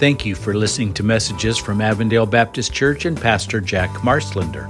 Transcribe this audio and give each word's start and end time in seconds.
Thank 0.00 0.24
you 0.24 0.34
for 0.34 0.54
listening 0.54 0.94
to 0.94 1.02
messages 1.02 1.58
from 1.58 1.82
Avondale 1.82 2.24
Baptist 2.24 2.72
Church 2.72 3.04
and 3.04 3.20
Pastor 3.20 3.60
Jack 3.60 3.90
Marslander. 3.96 4.66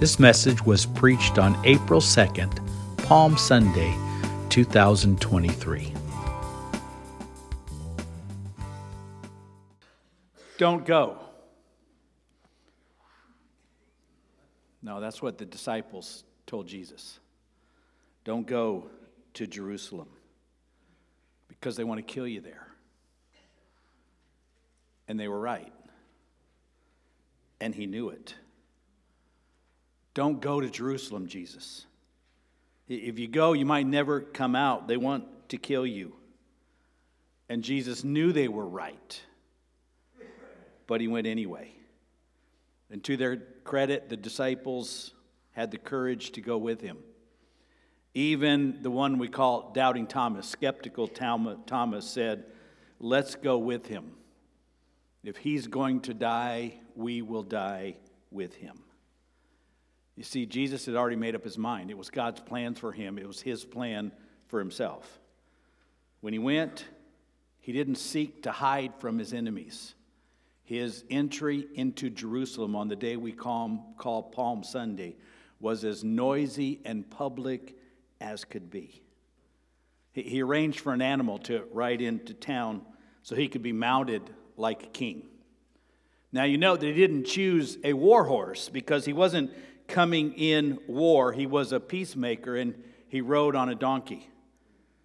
This 0.00 0.18
message 0.18 0.66
was 0.66 0.86
preached 0.86 1.38
on 1.38 1.56
April 1.64 2.00
2nd, 2.00 2.58
Palm 2.98 3.38
Sunday, 3.38 3.94
2023. 4.48 5.94
Don't 10.58 10.84
go. 10.84 11.16
No, 14.82 15.00
that's 15.00 15.22
what 15.22 15.38
the 15.38 15.44
disciples 15.44 16.24
told 16.44 16.66
Jesus. 16.66 17.20
Don't 18.24 18.48
go 18.48 18.90
to 19.34 19.46
Jerusalem 19.46 20.08
because 21.46 21.76
they 21.76 21.84
want 21.84 22.04
to 22.04 22.12
kill 22.12 22.26
you 22.26 22.40
there. 22.40 22.71
And 25.12 25.20
they 25.20 25.28
were 25.28 25.38
right. 25.38 25.74
And 27.60 27.74
he 27.74 27.84
knew 27.84 28.08
it. 28.08 28.34
Don't 30.14 30.40
go 30.40 30.58
to 30.58 30.70
Jerusalem, 30.70 31.26
Jesus. 31.26 31.84
If 32.88 33.18
you 33.18 33.28
go, 33.28 33.52
you 33.52 33.66
might 33.66 33.86
never 33.86 34.22
come 34.22 34.56
out. 34.56 34.88
They 34.88 34.96
want 34.96 35.50
to 35.50 35.58
kill 35.58 35.86
you. 35.86 36.14
And 37.50 37.62
Jesus 37.62 38.04
knew 38.04 38.32
they 38.32 38.48
were 38.48 38.64
right, 38.64 39.20
but 40.86 41.02
he 41.02 41.08
went 41.08 41.26
anyway. 41.26 41.74
And 42.90 43.04
to 43.04 43.18
their 43.18 43.36
credit, 43.64 44.08
the 44.08 44.16
disciples 44.16 45.12
had 45.50 45.72
the 45.72 45.76
courage 45.76 46.32
to 46.32 46.40
go 46.40 46.56
with 46.56 46.80
him. 46.80 46.96
Even 48.14 48.78
the 48.80 48.90
one 48.90 49.18
we 49.18 49.28
call 49.28 49.72
Doubting 49.74 50.06
Thomas, 50.06 50.48
skeptical 50.48 51.06
Thomas, 51.06 52.06
said, 52.06 52.46
Let's 52.98 53.34
go 53.34 53.58
with 53.58 53.88
him. 53.88 54.12
If 55.24 55.36
he's 55.36 55.66
going 55.66 56.00
to 56.02 56.14
die, 56.14 56.74
we 56.96 57.22
will 57.22 57.42
die 57.42 57.96
with 58.30 58.54
him. 58.54 58.80
You 60.16 60.24
see, 60.24 60.46
Jesus 60.46 60.86
had 60.86 60.94
already 60.94 61.16
made 61.16 61.34
up 61.34 61.44
his 61.44 61.56
mind. 61.56 61.90
It 61.90 61.96
was 61.96 62.10
God's 62.10 62.40
plans 62.40 62.78
for 62.78 62.92
him, 62.92 63.18
it 63.18 63.26
was 63.26 63.40
his 63.40 63.64
plan 63.64 64.12
for 64.48 64.58
himself. 64.58 65.20
When 66.20 66.32
he 66.32 66.38
went, 66.38 66.86
he 67.60 67.72
didn't 67.72 67.96
seek 67.96 68.42
to 68.42 68.52
hide 68.52 68.92
from 68.98 69.18
his 69.18 69.32
enemies. 69.32 69.94
His 70.64 71.04
entry 71.10 71.66
into 71.74 72.10
Jerusalem 72.10 72.76
on 72.76 72.88
the 72.88 72.96
day 72.96 73.16
we 73.16 73.32
call, 73.32 73.94
call 73.98 74.22
Palm 74.22 74.62
Sunday 74.62 75.16
was 75.60 75.84
as 75.84 76.02
noisy 76.02 76.80
and 76.84 77.08
public 77.08 77.76
as 78.20 78.44
could 78.44 78.70
be. 78.70 79.02
He, 80.12 80.22
he 80.22 80.42
arranged 80.42 80.80
for 80.80 80.92
an 80.92 81.02
animal 81.02 81.38
to 81.40 81.64
ride 81.72 82.00
into 82.00 82.34
town 82.34 82.82
so 83.22 83.34
he 83.34 83.48
could 83.48 83.62
be 83.62 83.72
mounted 83.72 84.22
like 84.56 84.84
a 84.84 84.88
king. 84.88 85.24
Now, 86.32 86.44
you 86.44 86.56
know 86.56 86.76
that 86.76 86.86
he 86.86 86.94
didn't 86.94 87.24
choose 87.24 87.76
a 87.84 87.92
war 87.92 88.24
horse 88.24 88.68
because 88.68 89.04
he 89.04 89.12
wasn't 89.12 89.50
coming 89.86 90.32
in 90.32 90.78
war. 90.86 91.32
He 91.32 91.46
was 91.46 91.72
a 91.72 91.80
peacemaker 91.80 92.56
and 92.56 92.82
he 93.08 93.20
rode 93.20 93.54
on 93.54 93.68
a 93.68 93.74
donkey. 93.74 94.28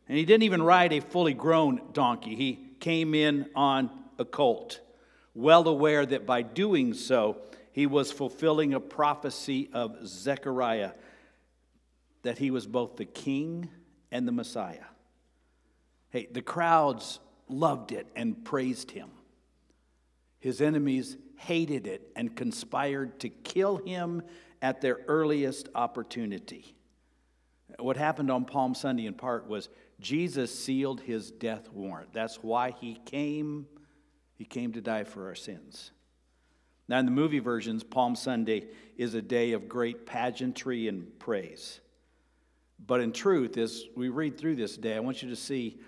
And 0.07 0.17
he 0.17 0.23
didn't 0.23 0.43
even 0.43 0.61
ride 0.61 0.93
a 0.93 1.01
fully 1.01 1.33
grown 1.33 1.81
donkey, 1.91 2.35
he 2.35 2.67
came 2.79 3.13
in 3.13 3.49
on 3.55 3.89
a 4.17 4.25
colt, 4.25 4.79
well 5.33 5.67
aware 5.67 6.05
that 6.05 6.25
by 6.25 6.41
doing 6.41 6.93
so, 6.93 7.37
he 7.71 7.85
was 7.85 8.11
fulfilling 8.11 8.73
a 8.73 8.79
prophecy 8.79 9.69
of 9.73 10.07
Zechariah 10.07 10.91
that 12.23 12.37
he 12.37 12.49
was 12.49 12.65
both 12.65 12.95
the 12.95 13.05
king 13.05 13.69
and 14.11 14.27
the 14.27 14.31
Messiah. 14.31 14.85
Hey, 16.09 16.27
the 16.31 16.41
crowds 16.41 17.19
loved 17.47 17.91
it 17.91 18.07
and 18.15 18.43
praised 18.43 18.91
him. 18.91 19.09
His 20.47 20.61
enemies 20.61 21.17
hated 21.35 21.87
it 21.87 22.09
and 22.15 22.33
conspired 22.33 23.19
to 23.19 23.27
kill 23.27 23.75
him 23.75 24.21
at 24.61 24.79
their 24.79 25.01
earliest 25.09 25.67
opportunity. 25.75 26.73
What 27.79 27.97
happened 27.97 28.31
on 28.31 28.45
Palm 28.45 28.73
Sunday 28.73 29.07
in 29.07 29.13
part 29.13 29.49
was 29.49 29.67
Jesus 29.99 30.57
sealed 30.57 31.01
his 31.01 31.31
death 31.31 31.69
warrant. 31.73 32.13
That's 32.13 32.37
why 32.37 32.71
he 32.79 32.95
came. 33.03 33.67
He 34.35 34.45
came 34.45 34.71
to 34.71 34.79
die 34.79 35.03
for 35.03 35.27
our 35.27 35.35
sins. 35.35 35.91
Now, 36.87 36.99
in 36.99 37.05
the 37.05 37.11
movie 37.11 37.39
versions, 37.39 37.83
Palm 37.83 38.15
Sunday 38.15 38.67
is 38.95 39.15
a 39.15 39.21
day 39.21 39.51
of 39.51 39.67
great 39.67 40.05
pageantry 40.05 40.87
and 40.87 41.19
praise. 41.19 41.81
But 42.79 43.01
in 43.01 43.11
truth, 43.11 43.57
as 43.57 43.83
we 43.97 44.07
read 44.07 44.37
through 44.37 44.55
this 44.55 44.77
day, 44.77 44.95
I 44.95 45.01
want 45.01 45.21
you 45.21 45.27
to 45.27 45.35
see 45.35 45.81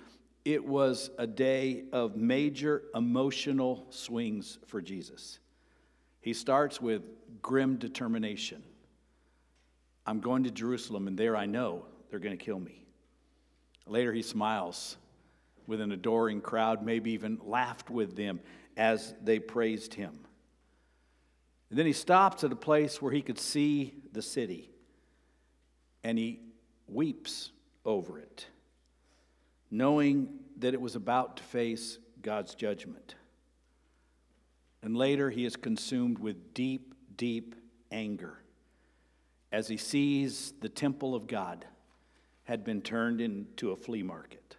it 0.46 0.64
was 0.64 1.10
a 1.18 1.28
day 1.28 1.84
of 1.92 2.16
major 2.16 2.84
emotional 2.96 3.86
swings 3.90 4.58
for 4.68 4.82
Jesus. 4.82 5.40
He 6.22 6.34
starts 6.34 6.82
with 6.82 7.04
grim 7.42 7.78
determination 7.78 8.64
I'm 10.06 10.22
going 10.22 10.44
to 10.46 10.52
Jerusalem, 10.52 11.08
and 11.08 11.16
there 11.16 11.36
I 11.36 11.46
know 11.46 11.86
they're 12.10 12.18
going 12.18 12.36
to 12.36 12.44
kill 12.44 12.60
me. 12.60 12.84
Later, 13.86 14.12
he 14.12 14.24
smiles 14.24 14.98
with 15.68 15.82
an 15.82 15.92
adoring 15.92 16.42
crowd, 16.42 16.84
maybe 16.84 17.12
even 17.12 17.40
laughed 17.44 17.92
with 17.92 18.16
them 18.16 18.40
as 18.76 19.14
they 19.24 19.38
praised 19.38 19.94
him. 19.94 20.18
And 21.70 21.78
then 21.78 21.86
he 21.86 21.94
stops 21.94 22.44
at 22.44 22.52
a 22.52 22.56
place 22.56 23.00
where 23.00 23.12
he 23.12 23.22
could 23.22 23.38
see 23.38 23.94
the 24.12 24.24
city, 24.24 24.72
and 26.04 26.18
he 26.18 26.40
weeps 26.88 27.52
over 27.86 28.18
it 28.18 28.48
knowing 29.72 30.30
that 30.58 30.74
it 30.74 30.82
was 30.82 30.96
about 30.96 31.38
to 31.38 31.44
face 31.44 32.00
God's 32.22 32.56
judgment. 32.56 33.16
And 34.82 34.96
later, 34.96 35.30
he 35.30 35.46
is 35.46 35.56
consumed 35.56 36.20
with 36.20 36.54
deep, 36.54 36.94
deep 37.18 37.56
anger 37.92 38.40
as 39.52 39.68
he 39.68 39.78
sees 39.78 40.54
the 40.62 40.70
temple 40.70 41.16
of 41.16 41.28
God 41.28 41.66
had 42.44 42.64
been 42.64 42.82
turned 42.82 43.22
into 43.22 43.72
a 43.72 43.76
flea 43.76 44.04
market. 44.04 44.56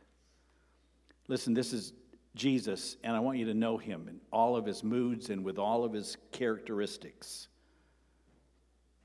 Listen, 1.28 1.54
this 1.54 1.72
is 1.72 1.92
Jesus, 2.34 2.96
and 3.02 3.16
I 3.16 3.20
want 3.20 3.38
you 3.38 3.46
to 3.46 3.54
know 3.54 3.78
him 3.78 4.08
in 4.08 4.20
all 4.32 4.56
of 4.56 4.66
his 4.66 4.82
moods 4.82 5.30
and 5.30 5.44
with 5.44 5.58
all 5.58 5.84
of 5.84 5.92
his 5.92 6.16
characteristics. 6.32 7.48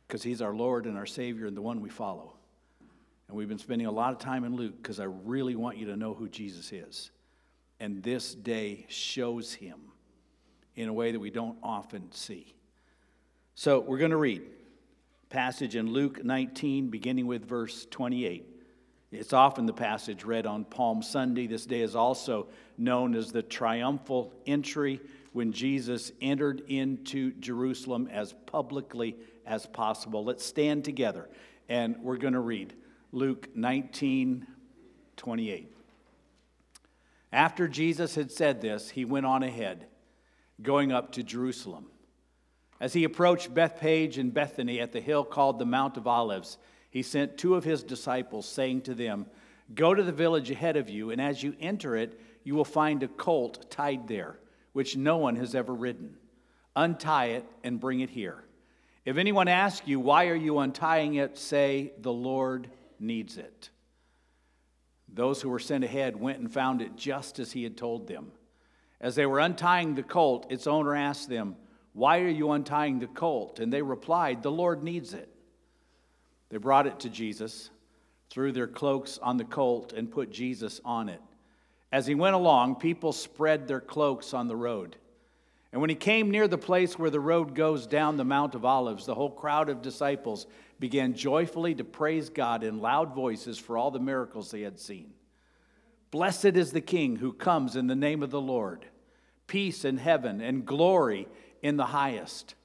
Because 0.07 0.23
he's 0.23 0.41
our 0.41 0.53
Lord 0.53 0.85
and 0.85 0.97
our 0.97 1.05
Savior 1.05 1.47
and 1.47 1.57
the 1.57 1.61
one 1.61 1.81
we 1.81 1.89
follow. 1.89 2.35
And 3.27 3.37
we've 3.37 3.49
been 3.49 3.57
spending 3.57 3.87
a 3.87 3.91
lot 3.91 4.13
of 4.13 4.19
time 4.19 4.43
in 4.43 4.55
Luke 4.55 4.75
because 4.81 4.99
I 4.99 5.05
really 5.05 5.55
want 5.55 5.77
you 5.77 5.87
to 5.87 5.95
know 5.95 6.13
who 6.13 6.29
Jesus 6.29 6.71
is. 6.71 7.11
And 7.79 8.03
this 8.03 8.35
day 8.35 8.85
shows 8.87 9.53
him 9.53 9.79
in 10.75 10.89
a 10.89 10.93
way 10.93 11.11
that 11.11 11.19
we 11.19 11.29
don't 11.29 11.57
often 11.63 12.11
see. 12.11 12.53
So 13.55 13.79
we're 13.79 13.97
going 13.97 14.11
to 14.11 14.17
read 14.17 14.43
passage 15.29 15.75
in 15.75 15.91
Luke 15.91 16.23
19, 16.23 16.89
beginning 16.89 17.27
with 17.27 17.45
verse 17.45 17.87
28. 17.89 18.45
It's 19.11 19.33
often 19.33 19.65
the 19.65 19.73
passage 19.73 20.23
read 20.23 20.45
on 20.45 20.65
Palm 20.65 21.01
Sunday. 21.01 21.47
This 21.47 21.65
day 21.65 21.81
is 21.81 21.95
also 21.95 22.47
known 22.77 23.15
as 23.15 23.31
the 23.31 23.41
triumphal 23.41 24.33
entry 24.45 24.99
when 25.31 25.51
Jesus 25.51 26.11
entered 26.21 26.63
into 26.67 27.31
Jerusalem 27.33 28.09
as 28.11 28.33
publicly 28.45 29.15
as 29.45 29.65
possible. 29.65 30.23
Let's 30.23 30.45
stand 30.45 30.85
together 30.85 31.29
and 31.69 31.97
we're 32.01 32.17
going 32.17 32.33
to 32.33 32.39
read. 32.39 32.73
Luke 33.15 33.47
19 33.55 34.45
28. 35.15 35.71
After 37.31 37.67
Jesus 37.69 38.13
had 38.15 38.29
said 38.29 38.59
this, 38.59 38.89
he 38.89 39.05
went 39.05 39.25
on 39.25 39.41
ahead, 39.41 39.87
going 40.61 40.91
up 40.91 41.13
to 41.13 41.23
Jerusalem. 41.23 41.85
As 42.81 42.91
he 42.91 43.05
approached 43.05 43.53
Bethphage 43.53 44.17
and 44.17 44.33
Bethany 44.33 44.81
at 44.81 44.91
the 44.91 44.99
hill 44.99 45.23
called 45.23 45.59
the 45.59 45.65
Mount 45.65 45.95
of 45.95 46.07
Olives, 46.07 46.57
he 46.89 47.01
sent 47.01 47.37
two 47.37 47.55
of 47.55 47.63
his 47.63 47.83
disciples, 47.83 48.45
saying 48.45 48.81
to 48.81 48.93
them, 48.93 49.27
Go 49.73 49.93
to 49.93 50.03
the 50.03 50.11
village 50.11 50.51
ahead 50.51 50.75
of 50.75 50.89
you, 50.89 51.11
and 51.11 51.21
as 51.21 51.41
you 51.41 51.55
enter 51.61 51.95
it, 51.95 52.19
you 52.43 52.53
will 52.53 52.65
find 52.65 53.01
a 53.01 53.07
colt 53.07 53.71
tied 53.71 54.09
there, 54.09 54.39
which 54.73 54.97
no 54.97 55.15
one 55.15 55.37
has 55.37 55.55
ever 55.55 55.73
ridden. 55.73 56.17
Untie 56.75 57.27
it 57.27 57.45
and 57.63 57.79
bring 57.79 58.01
it 58.01 58.09
here. 58.09 58.43
If 59.05 59.15
anyone 59.15 59.47
asks 59.47 59.87
you, 59.87 60.01
Why 60.01 60.27
are 60.27 60.35
you 60.35 60.59
untying 60.59 61.15
it? 61.15 61.37
say, 61.37 61.93
The 62.01 62.11
Lord 62.11 62.67
needs 62.99 63.37
it. 63.37 63.69
Those 65.11 65.41
who 65.41 65.49
were 65.49 65.59
sent 65.59 65.83
ahead 65.83 66.19
went 66.19 66.39
and 66.39 66.51
found 66.51 66.81
it 66.81 66.95
just 66.95 67.39
as 67.39 67.51
he 67.51 67.63
had 67.63 67.77
told 67.77 68.07
them. 68.07 68.31
As 68.99 69.15
they 69.15 69.25
were 69.25 69.39
untying 69.39 69.95
the 69.95 70.03
colt, 70.03 70.47
its 70.49 70.67
owner 70.67 70.95
asked 70.95 71.29
them, 71.29 71.55
Why 71.93 72.19
are 72.19 72.29
you 72.29 72.51
untying 72.51 72.99
the 72.99 73.07
colt? 73.07 73.59
And 73.59 73.71
they 73.71 73.81
replied, 73.81 74.41
The 74.43 74.51
Lord 74.51 74.83
needs 74.83 75.13
it. 75.13 75.29
They 76.49 76.57
brought 76.57 76.87
it 76.87 76.99
to 77.01 77.09
Jesus, 77.09 77.69
threw 78.29 78.51
their 78.51 78.67
cloaks 78.67 79.17
on 79.21 79.37
the 79.37 79.45
colt, 79.45 79.93
and 79.93 80.11
put 80.11 80.31
Jesus 80.31 80.81
on 80.83 81.09
it. 81.09 81.21
As 81.91 82.07
he 82.07 82.15
went 82.15 82.35
along, 82.35 82.75
people 82.75 83.13
spread 83.13 83.67
their 83.67 83.81
cloaks 83.81 84.33
on 84.33 84.47
the 84.47 84.55
road. 84.55 84.97
And 85.75 85.81
when 85.81 85.89
he 85.89 85.95
came 85.97 86.31
near 86.31 86.47
the 86.47 86.57
place 86.57 86.97
where 86.97 87.09
the 87.09 87.19
road 87.19 87.53
goes 87.53 87.85
down 87.85 88.15
the 88.15 88.23
Mount 88.23 88.55
of 88.55 88.63
Olives, 88.63 89.05
the 89.05 89.13
whole 89.13 89.29
crowd 89.29 89.67
of 89.67 89.81
disciples 89.81 90.47
began 90.79 91.13
joyfully 91.13 91.75
to 91.75 91.83
praise 91.83 92.29
God 92.29 92.63
in 92.63 92.79
loud 92.79 93.13
voices 93.13 93.57
for 93.59 93.77
all 93.77 93.91
the 93.91 93.99
miracles 93.99 94.49
they 94.49 94.61
had 94.61 94.79
seen. 94.79 95.11
Blessed 96.11 96.55
is 96.55 96.71
the 96.71 96.79
King 96.79 97.17
who 97.17 97.33
comes 97.33 97.75
in 97.75 97.87
the 97.87 97.93
name 97.93 98.23
of 98.23 98.31
the 98.31 98.39
Lord. 98.39 98.85
peace 99.47 99.83
in 99.83 99.97
heaven 99.97 100.39
and 100.39 100.65
glory 100.65 101.27
in 101.61 101.75
the 101.75 101.87
highest. 101.87 102.55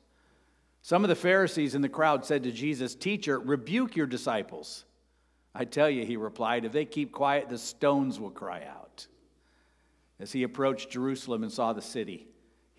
Some 0.80 1.02
of 1.02 1.08
the 1.08 1.16
Pharisees 1.16 1.74
in 1.74 1.82
the 1.82 1.88
crowd 1.88 2.24
said 2.24 2.44
to 2.44 2.52
Jesus, 2.52 2.94
Teacher, 2.94 3.40
rebuke 3.40 3.96
your 3.96 4.06
disciples. 4.06 4.84
I 5.52 5.64
tell 5.64 5.90
you, 5.90 6.06
he 6.06 6.16
replied, 6.16 6.64
if 6.64 6.70
they 6.70 6.84
keep 6.84 7.10
quiet, 7.10 7.48
the 7.48 7.58
stones 7.58 8.20
will 8.20 8.30
cry 8.30 8.62
out. 8.70 9.08
As 10.20 10.30
he 10.30 10.44
approached 10.44 10.90
Jerusalem 10.90 11.42
and 11.42 11.50
saw 11.50 11.72
the 11.72 11.82
city, 11.82 12.28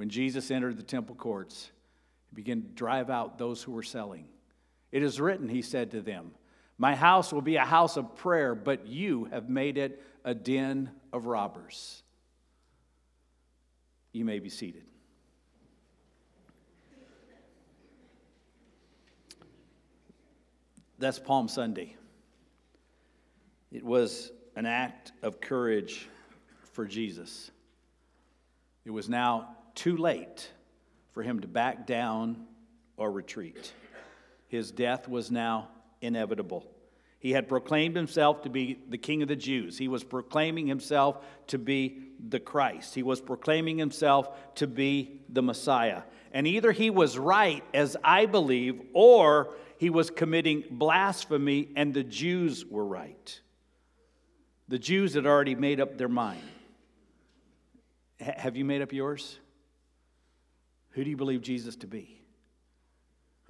When 0.00 0.08
Jesus 0.08 0.50
entered 0.50 0.78
the 0.78 0.82
temple 0.82 1.14
courts, 1.14 1.70
he 2.30 2.34
began 2.34 2.62
to 2.62 2.68
drive 2.68 3.10
out 3.10 3.36
those 3.36 3.62
who 3.62 3.72
were 3.72 3.82
selling. 3.82 4.24
It 4.92 5.02
is 5.02 5.20
written, 5.20 5.46
he 5.46 5.60
said 5.60 5.90
to 5.90 6.00
them, 6.00 6.30
My 6.78 6.94
house 6.94 7.34
will 7.34 7.42
be 7.42 7.56
a 7.56 7.66
house 7.66 7.98
of 7.98 8.16
prayer, 8.16 8.54
but 8.54 8.86
you 8.86 9.26
have 9.26 9.50
made 9.50 9.76
it 9.76 10.02
a 10.24 10.32
den 10.32 10.90
of 11.12 11.26
robbers. 11.26 12.02
You 14.12 14.24
may 14.24 14.38
be 14.38 14.48
seated. 14.48 14.84
That's 20.98 21.18
Palm 21.18 21.46
Sunday. 21.46 21.94
It 23.70 23.84
was 23.84 24.32
an 24.56 24.64
act 24.64 25.12
of 25.20 25.42
courage 25.42 26.08
for 26.72 26.86
Jesus. 26.86 27.50
It 28.86 28.92
was 28.92 29.06
now 29.06 29.56
too 29.80 29.96
late 29.96 30.50
for 31.12 31.22
him 31.22 31.40
to 31.40 31.48
back 31.48 31.86
down 31.86 32.36
or 32.98 33.10
retreat. 33.10 33.72
His 34.46 34.70
death 34.70 35.08
was 35.08 35.30
now 35.30 35.68
inevitable. 36.02 36.66
He 37.18 37.30
had 37.30 37.48
proclaimed 37.48 37.96
himself 37.96 38.42
to 38.42 38.50
be 38.50 38.78
the 38.90 38.98
king 38.98 39.22
of 39.22 39.28
the 39.28 39.36
Jews. 39.36 39.78
He 39.78 39.88
was 39.88 40.04
proclaiming 40.04 40.66
himself 40.66 41.24
to 41.46 41.56
be 41.56 41.98
the 42.28 42.38
Christ. 42.38 42.94
He 42.94 43.02
was 43.02 43.22
proclaiming 43.22 43.78
himself 43.78 44.54
to 44.56 44.66
be 44.66 45.22
the 45.30 45.40
Messiah. 45.40 46.02
And 46.30 46.46
either 46.46 46.72
he 46.72 46.90
was 46.90 47.16
right, 47.16 47.64
as 47.72 47.96
I 48.04 48.26
believe, 48.26 48.82
or 48.92 49.54
he 49.78 49.88
was 49.88 50.10
committing 50.10 50.62
blasphemy 50.70 51.70
and 51.74 51.94
the 51.94 52.04
Jews 52.04 52.66
were 52.66 52.84
right. 52.84 53.40
The 54.68 54.78
Jews 54.78 55.14
had 55.14 55.24
already 55.24 55.54
made 55.54 55.80
up 55.80 55.96
their 55.96 56.08
mind. 56.08 56.42
H- 58.20 58.34
have 58.36 58.56
you 58.58 58.66
made 58.66 58.82
up 58.82 58.92
yours? 58.92 59.39
Who 60.90 61.04
do 61.04 61.10
you 61.10 61.16
believe 61.16 61.42
Jesus 61.42 61.76
to 61.76 61.86
be? 61.86 62.20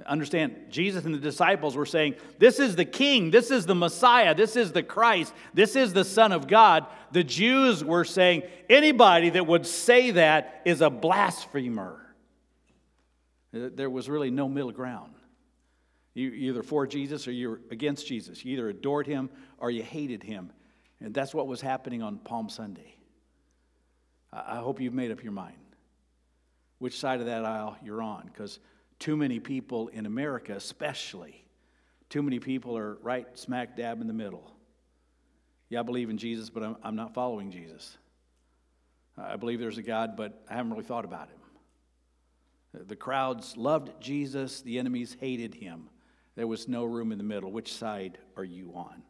Understand, 0.06 0.56
Jesus 0.70 1.04
and 1.04 1.14
the 1.14 1.18
disciples 1.18 1.76
were 1.76 1.86
saying, 1.86 2.14
This 2.38 2.58
is 2.58 2.76
the 2.76 2.84
King, 2.84 3.30
this 3.30 3.50
is 3.50 3.66
the 3.66 3.74
Messiah, 3.74 4.34
this 4.34 4.56
is 4.56 4.72
the 4.72 4.82
Christ, 4.82 5.32
this 5.52 5.76
is 5.76 5.92
the 5.92 6.04
Son 6.04 6.32
of 6.32 6.46
God. 6.46 6.86
The 7.12 7.24
Jews 7.24 7.84
were 7.84 8.04
saying, 8.04 8.42
Anybody 8.68 9.30
that 9.30 9.46
would 9.46 9.66
say 9.66 10.12
that 10.12 10.62
is 10.64 10.80
a 10.80 10.90
blasphemer. 10.90 11.98
There 13.52 13.90
was 13.90 14.08
really 14.08 14.30
no 14.30 14.48
middle 14.48 14.72
ground. 14.72 15.14
You 16.14 16.30
either 16.30 16.62
for 16.62 16.86
Jesus 16.86 17.28
or 17.28 17.32
you're 17.32 17.60
against 17.70 18.06
Jesus. 18.06 18.44
You 18.44 18.54
either 18.54 18.68
adored 18.68 19.06
him 19.06 19.28
or 19.58 19.70
you 19.70 19.82
hated 19.82 20.22
him. 20.22 20.52
And 21.00 21.12
that's 21.12 21.34
what 21.34 21.46
was 21.46 21.60
happening 21.60 22.02
on 22.02 22.18
Palm 22.18 22.48
Sunday. 22.48 22.96
I 24.32 24.56
hope 24.56 24.80
you've 24.80 24.94
made 24.94 25.10
up 25.10 25.22
your 25.22 25.32
mind 25.32 25.69
which 26.80 26.98
side 26.98 27.20
of 27.20 27.26
that 27.26 27.44
aisle 27.44 27.76
you're 27.84 28.02
on 28.02 28.24
because 28.26 28.58
too 28.98 29.16
many 29.16 29.38
people 29.38 29.88
in 29.88 30.06
America, 30.06 30.52
especially, 30.54 31.44
too 32.08 32.22
many 32.22 32.40
people 32.40 32.76
are 32.76 32.96
right 33.02 33.26
smack 33.38 33.76
dab 33.76 34.00
in 34.00 34.08
the 34.08 34.12
middle. 34.12 34.50
Yeah, 35.68 35.80
I 35.80 35.82
believe 35.82 36.10
in 36.10 36.18
Jesus, 36.18 36.50
but 36.50 36.64
I'm, 36.64 36.76
I'm 36.82 36.96
not 36.96 37.14
following 37.14 37.52
Jesus. 37.52 37.96
I 39.16 39.36
believe 39.36 39.60
there's 39.60 39.78
a 39.78 39.82
God, 39.82 40.16
but 40.16 40.42
I 40.48 40.54
haven't 40.54 40.72
really 40.72 40.84
thought 40.84 41.04
about 41.04 41.28
him. 41.28 42.86
The 42.88 42.96
crowds 42.96 43.56
loved 43.56 44.00
Jesus, 44.00 44.62
the 44.62 44.78
enemies 44.78 45.16
hated 45.20 45.54
him. 45.54 45.88
There 46.34 46.46
was 46.46 46.66
no 46.66 46.84
room 46.84 47.12
in 47.12 47.18
the 47.18 47.24
middle. 47.24 47.52
Which 47.52 47.72
side 47.72 48.18
are 48.36 48.44
you 48.44 48.72
on? 48.74 49.02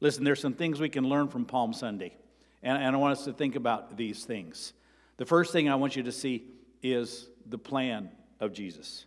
Listen, 0.00 0.24
there's 0.24 0.40
some 0.40 0.54
things 0.54 0.80
we 0.80 0.88
can 0.88 1.08
learn 1.08 1.28
from 1.28 1.44
Palm 1.44 1.72
Sunday, 1.72 2.16
and, 2.62 2.76
and 2.82 2.94
I 2.94 2.98
want 2.98 3.18
us 3.18 3.24
to 3.24 3.32
think 3.32 3.56
about 3.56 3.96
these 3.96 4.24
things. 4.24 4.72
The 5.16 5.26
first 5.26 5.52
thing 5.52 5.68
I 5.68 5.76
want 5.76 5.96
you 5.96 6.02
to 6.02 6.12
see 6.12 6.44
is 6.82 7.28
the 7.46 7.58
plan 7.58 8.10
of 8.40 8.52
Jesus. 8.52 9.06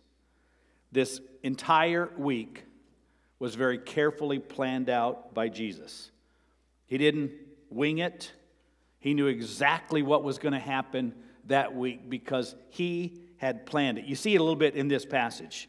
This 0.92 1.20
entire 1.42 2.10
week 2.16 2.64
was 3.38 3.54
very 3.54 3.78
carefully 3.78 4.38
planned 4.38 4.88
out 4.88 5.34
by 5.34 5.48
Jesus. 5.48 6.10
He 6.86 6.98
didn't 6.98 7.32
wing 7.70 7.98
it, 7.98 8.32
he 9.00 9.12
knew 9.12 9.26
exactly 9.26 10.02
what 10.02 10.24
was 10.24 10.38
going 10.38 10.54
to 10.54 10.58
happen 10.58 11.14
that 11.46 11.74
week 11.74 12.08
because 12.08 12.54
he 12.70 13.20
had 13.36 13.66
planned 13.66 13.98
it. 13.98 14.06
You 14.06 14.16
see 14.16 14.34
it 14.34 14.38
a 14.38 14.42
little 14.42 14.56
bit 14.56 14.76
in 14.76 14.88
this 14.88 15.04
passage. 15.04 15.68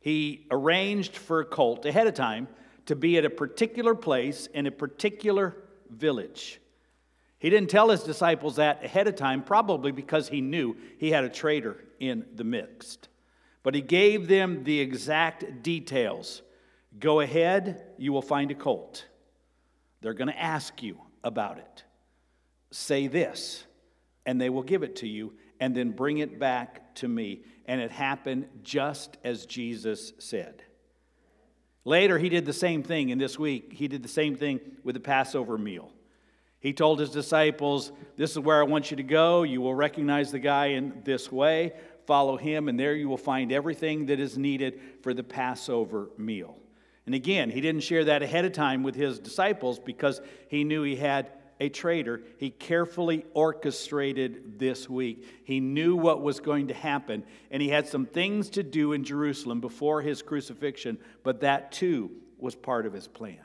He 0.00 0.46
arranged 0.50 1.16
for 1.16 1.40
a 1.40 1.44
colt 1.44 1.86
ahead 1.86 2.06
of 2.06 2.14
time 2.14 2.48
to 2.86 2.96
be 2.96 3.18
at 3.18 3.24
a 3.24 3.30
particular 3.30 3.94
place 3.94 4.46
in 4.54 4.66
a 4.66 4.70
particular 4.70 5.56
village. 5.90 6.60
He 7.38 7.50
didn't 7.50 7.70
tell 7.70 7.90
his 7.90 8.02
disciples 8.02 8.56
that 8.56 8.84
ahead 8.84 9.06
of 9.06 9.14
time, 9.14 9.42
probably 9.42 9.92
because 9.92 10.28
he 10.28 10.40
knew 10.40 10.76
he 10.98 11.10
had 11.10 11.24
a 11.24 11.28
traitor 11.28 11.76
in 12.00 12.26
the 12.34 12.44
midst. 12.44 13.08
But 13.62 13.74
he 13.74 13.80
gave 13.80 14.28
them 14.28 14.64
the 14.64 14.80
exact 14.80 15.62
details. 15.62 16.42
Go 16.98 17.20
ahead, 17.20 17.84
you 17.96 18.12
will 18.12 18.22
find 18.22 18.50
a 18.50 18.54
colt. 18.54 19.06
They're 20.00 20.14
going 20.14 20.28
to 20.28 20.40
ask 20.40 20.82
you 20.82 20.98
about 21.22 21.58
it. 21.58 21.84
Say 22.70 23.06
this, 23.06 23.64
and 24.26 24.40
they 24.40 24.50
will 24.50 24.62
give 24.62 24.82
it 24.82 24.96
to 24.96 25.08
you, 25.08 25.34
and 25.60 25.74
then 25.74 25.90
bring 25.90 26.18
it 26.18 26.38
back 26.38 26.94
to 26.96 27.08
me. 27.08 27.42
And 27.66 27.80
it 27.80 27.90
happened 27.90 28.48
just 28.62 29.16
as 29.22 29.46
Jesus 29.46 30.12
said. 30.18 30.62
Later, 31.84 32.18
he 32.18 32.28
did 32.28 32.46
the 32.46 32.52
same 32.52 32.82
thing 32.82 33.10
in 33.10 33.18
this 33.18 33.38
week. 33.38 33.72
He 33.72 33.88
did 33.88 34.02
the 34.02 34.08
same 34.08 34.36
thing 34.36 34.60
with 34.82 34.94
the 34.94 35.00
Passover 35.00 35.56
meal. 35.56 35.92
He 36.60 36.72
told 36.72 36.98
his 36.98 37.10
disciples, 37.10 37.92
This 38.16 38.32
is 38.32 38.38
where 38.40 38.60
I 38.60 38.64
want 38.64 38.90
you 38.90 38.96
to 38.96 39.02
go. 39.02 39.44
You 39.44 39.60
will 39.60 39.74
recognize 39.74 40.32
the 40.32 40.38
guy 40.38 40.66
in 40.66 41.02
this 41.04 41.30
way. 41.30 41.72
Follow 42.06 42.36
him, 42.36 42.68
and 42.68 42.78
there 42.78 42.94
you 42.94 43.08
will 43.08 43.16
find 43.16 43.52
everything 43.52 44.06
that 44.06 44.18
is 44.18 44.36
needed 44.36 44.80
for 45.02 45.14
the 45.14 45.22
Passover 45.22 46.10
meal. 46.16 46.56
And 47.06 47.14
again, 47.14 47.50
he 47.50 47.60
didn't 47.60 47.82
share 47.82 48.04
that 48.06 48.22
ahead 48.22 48.44
of 48.44 48.52
time 48.52 48.82
with 48.82 48.94
his 48.94 49.18
disciples 49.18 49.78
because 49.78 50.20
he 50.48 50.64
knew 50.64 50.82
he 50.82 50.96
had 50.96 51.30
a 51.60 51.68
traitor. 51.68 52.22
He 52.38 52.50
carefully 52.50 53.24
orchestrated 53.34 54.58
this 54.58 54.88
week. 54.88 55.24
He 55.44 55.60
knew 55.60 55.96
what 55.96 56.22
was 56.22 56.40
going 56.40 56.68
to 56.68 56.74
happen, 56.74 57.24
and 57.50 57.62
he 57.62 57.68
had 57.68 57.88
some 57.88 58.06
things 58.06 58.50
to 58.50 58.62
do 58.62 58.92
in 58.92 59.04
Jerusalem 59.04 59.60
before 59.60 60.02
his 60.02 60.22
crucifixion, 60.22 60.98
but 61.22 61.40
that 61.40 61.72
too 61.72 62.10
was 62.38 62.54
part 62.54 62.86
of 62.86 62.92
his 62.92 63.08
plan. 63.08 63.38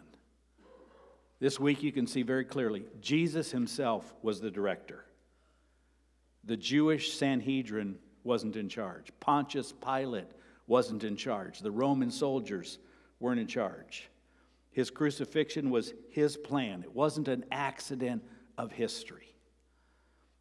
This 1.44 1.60
week 1.60 1.84
you 1.84 1.92
can 1.92 2.08
see 2.08 2.22
very 2.22 2.46
clearly 2.46 2.86
Jesus 3.02 3.52
himself 3.52 4.16
was 4.22 4.40
the 4.40 4.50
director. 4.50 5.04
The 6.46 6.56
Jewish 6.56 7.12
Sanhedrin 7.12 7.98
wasn't 8.24 8.56
in 8.56 8.70
charge. 8.70 9.12
Pontius 9.20 9.74
Pilate 9.74 10.32
wasn't 10.68 11.04
in 11.04 11.18
charge. 11.18 11.60
The 11.60 11.70
Roman 11.70 12.12
soldiers 12.12 12.80
weren't 13.20 13.42
in 13.42 13.48
charge. 13.48 14.10
His 14.72 14.90
crucifixion 14.90 15.70
was 15.70 15.94
his 16.12 16.38
plan, 16.38 16.82
it 16.82 16.96
wasn't 16.96 17.28
an 17.28 17.44
accident 17.52 18.24
of 18.58 18.72
history. 18.72 19.36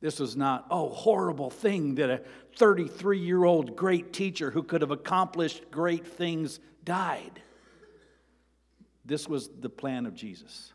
This 0.00 0.20
was 0.20 0.36
not, 0.36 0.66
oh, 0.70 0.88
horrible 0.88 1.50
thing 1.50 1.96
that 1.96 2.10
a 2.10 2.20
33 2.58 3.18
year 3.18 3.42
old 3.42 3.74
great 3.74 4.12
teacher 4.12 4.52
who 4.52 4.62
could 4.62 4.82
have 4.82 4.92
accomplished 4.92 5.68
great 5.72 6.06
things 6.06 6.60
died. 6.84 7.42
This 9.04 9.26
was 9.26 9.48
the 9.48 9.68
plan 9.68 10.06
of 10.06 10.14
Jesus 10.14 10.72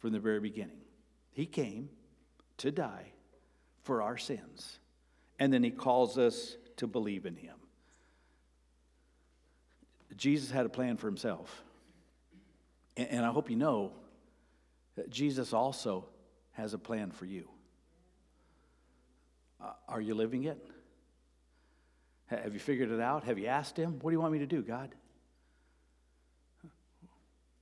from 0.00 0.12
the 0.12 0.18
very 0.18 0.40
beginning. 0.40 0.80
He 1.32 1.46
came 1.46 1.88
to 2.58 2.70
die 2.70 3.12
for 3.82 4.02
our 4.02 4.18
sins, 4.18 4.78
and 5.38 5.52
then 5.52 5.62
he 5.62 5.70
calls 5.70 6.18
us 6.18 6.56
to 6.76 6.86
believe 6.86 7.26
in 7.26 7.36
him. 7.36 7.54
Jesus 10.16 10.50
had 10.50 10.66
a 10.66 10.68
plan 10.68 10.96
for 10.96 11.06
himself. 11.06 11.62
And 12.96 13.24
I 13.24 13.30
hope 13.30 13.48
you 13.48 13.56
know 13.56 13.92
that 14.96 15.08
Jesus 15.08 15.52
also 15.52 16.06
has 16.52 16.74
a 16.74 16.78
plan 16.78 17.10
for 17.10 17.24
you. 17.24 17.48
Uh, 19.62 19.72
are 19.88 20.00
you 20.00 20.14
living 20.14 20.44
it? 20.44 20.58
Have 22.26 22.52
you 22.54 22.60
figured 22.60 22.90
it 22.90 23.00
out? 23.00 23.24
Have 23.24 23.38
you 23.38 23.46
asked 23.46 23.76
Him? 23.76 23.98
What 24.00 24.10
do 24.10 24.14
you 24.14 24.20
want 24.20 24.32
me 24.32 24.38
to 24.38 24.46
do, 24.46 24.62
God? 24.62 24.94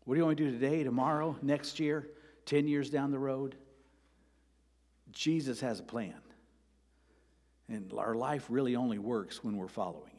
What 0.04 0.14
do 0.14 0.21
you 0.21 0.25
want 0.25 0.38
me 0.38 0.45
to 0.45 0.50
do 0.50 0.59
today, 0.59 0.85
tomorrow, 0.85 1.37
next 1.42 1.80
year, 1.80 2.07
10 2.48 2.66
years 2.66 2.88
down 2.88 3.10
the 3.10 3.18
road? 3.18 3.56
Jesus 5.12 5.60
has 5.60 5.80
a 5.80 5.82
plan. 5.82 6.14
And 7.68 7.92
our 7.92 8.14
life 8.14 8.46
really 8.48 8.74
only 8.74 8.98
works 8.98 9.44
when 9.44 9.58
we're 9.58 9.68
following. 9.68 10.17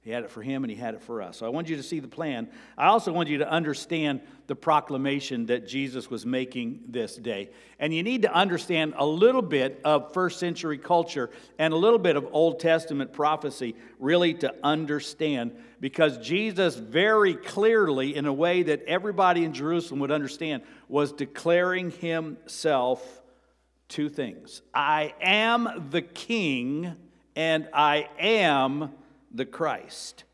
He 0.00 0.10
had 0.10 0.24
it 0.24 0.30
for 0.30 0.42
him 0.42 0.64
and 0.64 0.70
he 0.70 0.76
had 0.76 0.94
it 0.94 1.02
for 1.02 1.20
us. 1.20 1.36
So 1.36 1.44
I 1.44 1.48
want 1.48 1.68
you 1.68 1.76
to 1.76 1.82
see 1.82 2.00
the 2.00 2.08
plan. 2.08 2.48
I 2.78 2.86
also 2.86 3.12
want 3.12 3.28
you 3.28 3.38
to 3.38 3.50
understand 3.50 4.20
the 4.46 4.54
proclamation 4.54 5.46
that 5.46 5.66
Jesus 5.66 6.08
was 6.08 6.24
making 6.24 6.84
this 6.88 7.16
day. 7.16 7.50
And 7.78 7.92
you 7.92 8.02
need 8.02 8.22
to 8.22 8.32
understand 8.32 8.94
a 8.96 9.04
little 9.04 9.42
bit 9.42 9.80
of 9.84 10.14
first 10.14 10.38
century 10.38 10.78
culture 10.78 11.30
and 11.58 11.74
a 11.74 11.76
little 11.76 11.98
bit 11.98 12.16
of 12.16 12.26
Old 12.32 12.60
Testament 12.60 13.12
prophecy 13.12 13.74
really 13.98 14.34
to 14.34 14.54
understand 14.62 15.52
because 15.80 16.16
Jesus 16.18 16.76
very 16.76 17.34
clearly, 17.34 18.16
in 18.16 18.26
a 18.26 18.32
way 18.32 18.62
that 18.62 18.82
everybody 18.84 19.44
in 19.44 19.52
Jerusalem 19.52 20.00
would 20.00 20.10
understand, 20.10 20.62
was 20.88 21.12
declaring 21.12 21.90
himself 21.90 23.22
two 23.88 24.08
things 24.08 24.62
I 24.72 25.14
am 25.20 25.88
the 25.90 26.02
king 26.02 26.94
and 27.36 27.68
I 27.72 28.08
am 28.18 28.92
the 29.32 29.46
Christ. 29.46 30.24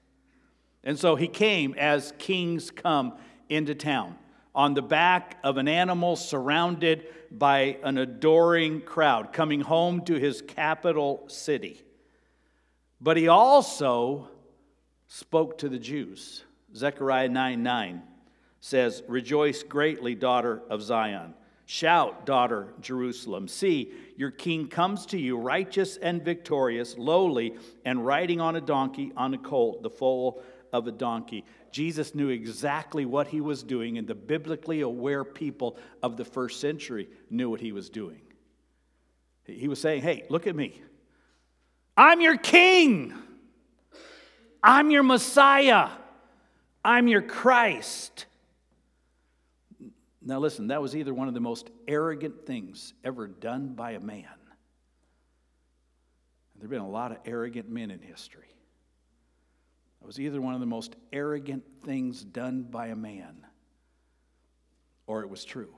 And 0.83 0.99
so 0.99 1.17
he 1.17 1.29
came 1.29 1.75
as 1.79 2.13
kings 2.19 2.71
come 2.71 3.15
into 3.49 3.75
town 3.75 4.17
on 4.55 4.75
the 4.75 4.83
back 4.83 5.39
of 5.43 5.57
an 5.57 5.67
animal 5.67 6.17
surrounded 6.17 7.07
by 7.31 7.79
an 7.83 7.99
adoring 7.99 8.81
crowd 8.81 9.33
coming 9.33 9.61
home 9.61 10.05
to 10.05 10.15
his 10.15 10.43
capital 10.43 11.25
city. 11.27 11.83
But 13.01 13.17
he 13.17 13.29
also 13.29 14.29
spoke 15.09 15.59
to 15.59 15.69
the 15.69 15.79
Jews. 15.79 16.45
Zechariah 16.77 17.29
9 17.29 17.63
9 17.63 18.03
says, 18.61 19.03
Rejoice 19.09 19.63
greatly, 19.63 20.15
daughter 20.15 20.63
of 20.71 20.83
Zion. 20.83 21.35
Shout, 21.67 22.27
daughter 22.27 22.75
Jerusalem. 22.81 23.49
See, 23.49 23.93
your 24.17 24.31
king 24.31 24.69
comes 24.69 25.07
to 25.07 25.19
you, 25.19 25.39
righteous 25.39 25.97
and 25.97 26.23
victorious, 26.23 26.99
lowly, 26.99 27.57
and 27.85 28.05
riding 28.05 28.41
on 28.41 28.57
a 28.57 28.61
donkey, 28.61 29.13
on 29.17 29.33
a 29.33 29.39
colt, 29.39 29.83
the 29.83 29.91
foal 29.91 30.43
of 30.73 30.87
a 30.87 30.93
donkey. 30.93 31.45
Jesus 31.71 32.15
knew 32.15 32.29
exactly 32.29 33.07
what 33.07 33.29
he 33.29 33.41
was 33.41 33.63
doing, 33.63 33.97
and 33.97 34.07
the 34.07 34.15
biblically 34.15 34.83
aware 34.83 35.25
people 35.25 35.79
of 36.03 36.17
the 36.17 36.25
first 36.25 36.61
century 36.61 37.09
knew 37.31 37.49
what 37.49 37.61
he 37.61 37.73
was 37.73 37.89
doing. 37.89 38.21
He 39.45 39.69
was 39.69 39.81
saying, 39.81 40.03
Hey, 40.03 40.25
look 40.29 40.47
at 40.47 40.55
me. 40.55 40.81
I'm 41.97 42.21
your 42.21 42.37
king. 42.37 43.15
I'm 44.63 44.91
your 44.91 45.03
Messiah. 45.03 45.89
I'm 46.85 47.09
your 47.09 47.23
Christ. 47.23 48.27
Now, 50.27 50.39
listen, 50.39 50.69
that 50.69 50.81
was 50.81 50.97
either 50.97 51.13
one 51.13 51.29
of 51.29 51.35
the 51.35 51.41
most 51.41 51.71
arrogant 51.87 52.47
things 52.47 52.95
ever 53.05 53.27
done 53.27 53.75
by 53.75 53.93
a 53.93 54.01
man. 54.01 54.25
There 56.55 56.63
have 56.63 56.71
been 56.71 56.81
a 56.81 56.89
lot 56.89 57.13
of 57.13 57.19
arrogant 57.27 57.69
men 57.69 57.91
in 57.91 58.01
history. 58.01 58.49
It 60.01 60.07
was 60.07 60.19
either 60.19 60.41
one 60.41 60.55
of 60.55 60.61
the 60.61 60.67
most 60.67 60.97
arrogant 61.13 61.65
things 61.85 62.25
done 62.25 62.63
by 62.63 62.87
a 62.89 62.97
man, 62.97 63.45
or 65.07 65.23
it 65.23 65.29
was 65.29 65.45
true. 65.45 65.75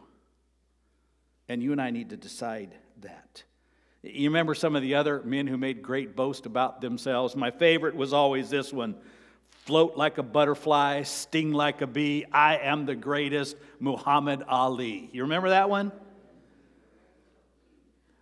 And 1.49 1.61
you 1.61 1.73
and 1.73 1.81
I 1.81 1.91
need 1.91 2.11
to 2.11 2.17
decide 2.17 2.77
that. 3.01 3.43
You 4.03 4.29
remember 4.31 4.55
some 4.55 4.77
of 4.77 4.83
the 4.83 4.95
other 4.95 5.23
men 5.25 5.49
who 5.49 5.57
made 5.57 5.83
great 5.83 6.15
boast 6.15 6.47
about 6.47 6.81
themselves? 6.81 7.35
My 7.35 7.51
favorite 7.51 7.97
was 7.97 8.13
always 8.13 8.51
this 8.51 8.73
one 8.73 8.97
float 9.67 9.97
like 9.97 10.17
a 10.17 10.23
butterfly, 10.23 11.03
sting 11.03 11.53
like 11.53 11.83
a 11.83 11.89
bee. 11.89 12.25
I 12.31 12.59
am 12.59 12.87
the 12.87 12.95
greatest, 12.95 13.57
Muhammad 13.81 14.45
Ali. 14.49 15.11
You 15.13 15.23
remember 15.23 15.49
that 15.49 15.69
one? 15.69 15.91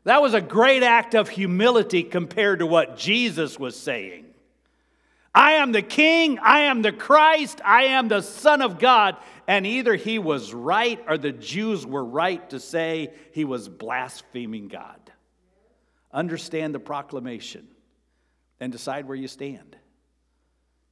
That 0.04 0.22
was 0.22 0.32
a 0.32 0.40
great 0.40 0.82
act 0.82 1.14
of 1.14 1.28
humility 1.28 2.02
compared 2.02 2.60
to 2.60 2.66
what 2.66 2.96
Jesus 2.96 3.58
was 3.58 3.78
saying. 3.78 4.24
I 5.34 5.52
am 5.54 5.72
the 5.72 5.82
King, 5.82 6.38
I 6.38 6.60
am 6.60 6.80
the 6.80 6.92
Christ, 6.92 7.60
I 7.62 7.84
am 7.84 8.08
the 8.08 8.22
Son 8.22 8.62
of 8.62 8.78
God. 8.78 9.16
And 9.46 9.66
either 9.66 9.96
he 9.96 10.18
was 10.18 10.54
right 10.54 11.02
or 11.06 11.18
the 11.18 11.32
Jews 11.32 11.84
were 11.84 12.04
right 12.04 12.48
to 12.50 12.60
say 12.60 13.12
he 13.32 13.44
was 13.44 13.68
blaspheming 13.68 14.68
God. 14.68 15.12
Understand 16.10 16.74
the 16.74 16.80
proclamation 16.80 17.68
and 18.60 18.72
decide 18.72 19.06
where 19.06 19.16
you 19.16 19.28
stand. 19.28 19.76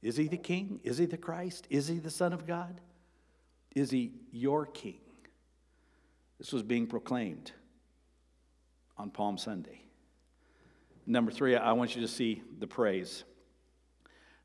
Is 0.03 0.17
he 0.17 0.27
the 0.27 0.37
king? 0.37 0.81
Is 0.83 0.97
he 0.97 1.05
the 1.05 1.17
Christ? 1.17 1.65
Is 1.69 1.87
he 1.87 1.97
the 1.97 2.11
Son 2.11 2.33
of 2.33 2.45
God? 2.45 2.81
Is 3.73 3.89
he 3.89 4.11
your 4.31 4.65
king? 4.65 4.99
This 6.37 6.51
was 6.51 6.61
being 6.61 6.87
proclaimed 6.87 7.51
on 8.97 9.09
Palm 9.09 9.37
Sunday. 9.37 9.81
Number 11.07 11.31
three, 11.31 11.55
I 11.55 11.71
want 11.71 11.95
you 11.95 12.01
to 12.01 12.07
see 12.07 12.43
the 12.59 12.67
praise. 12.67 13.23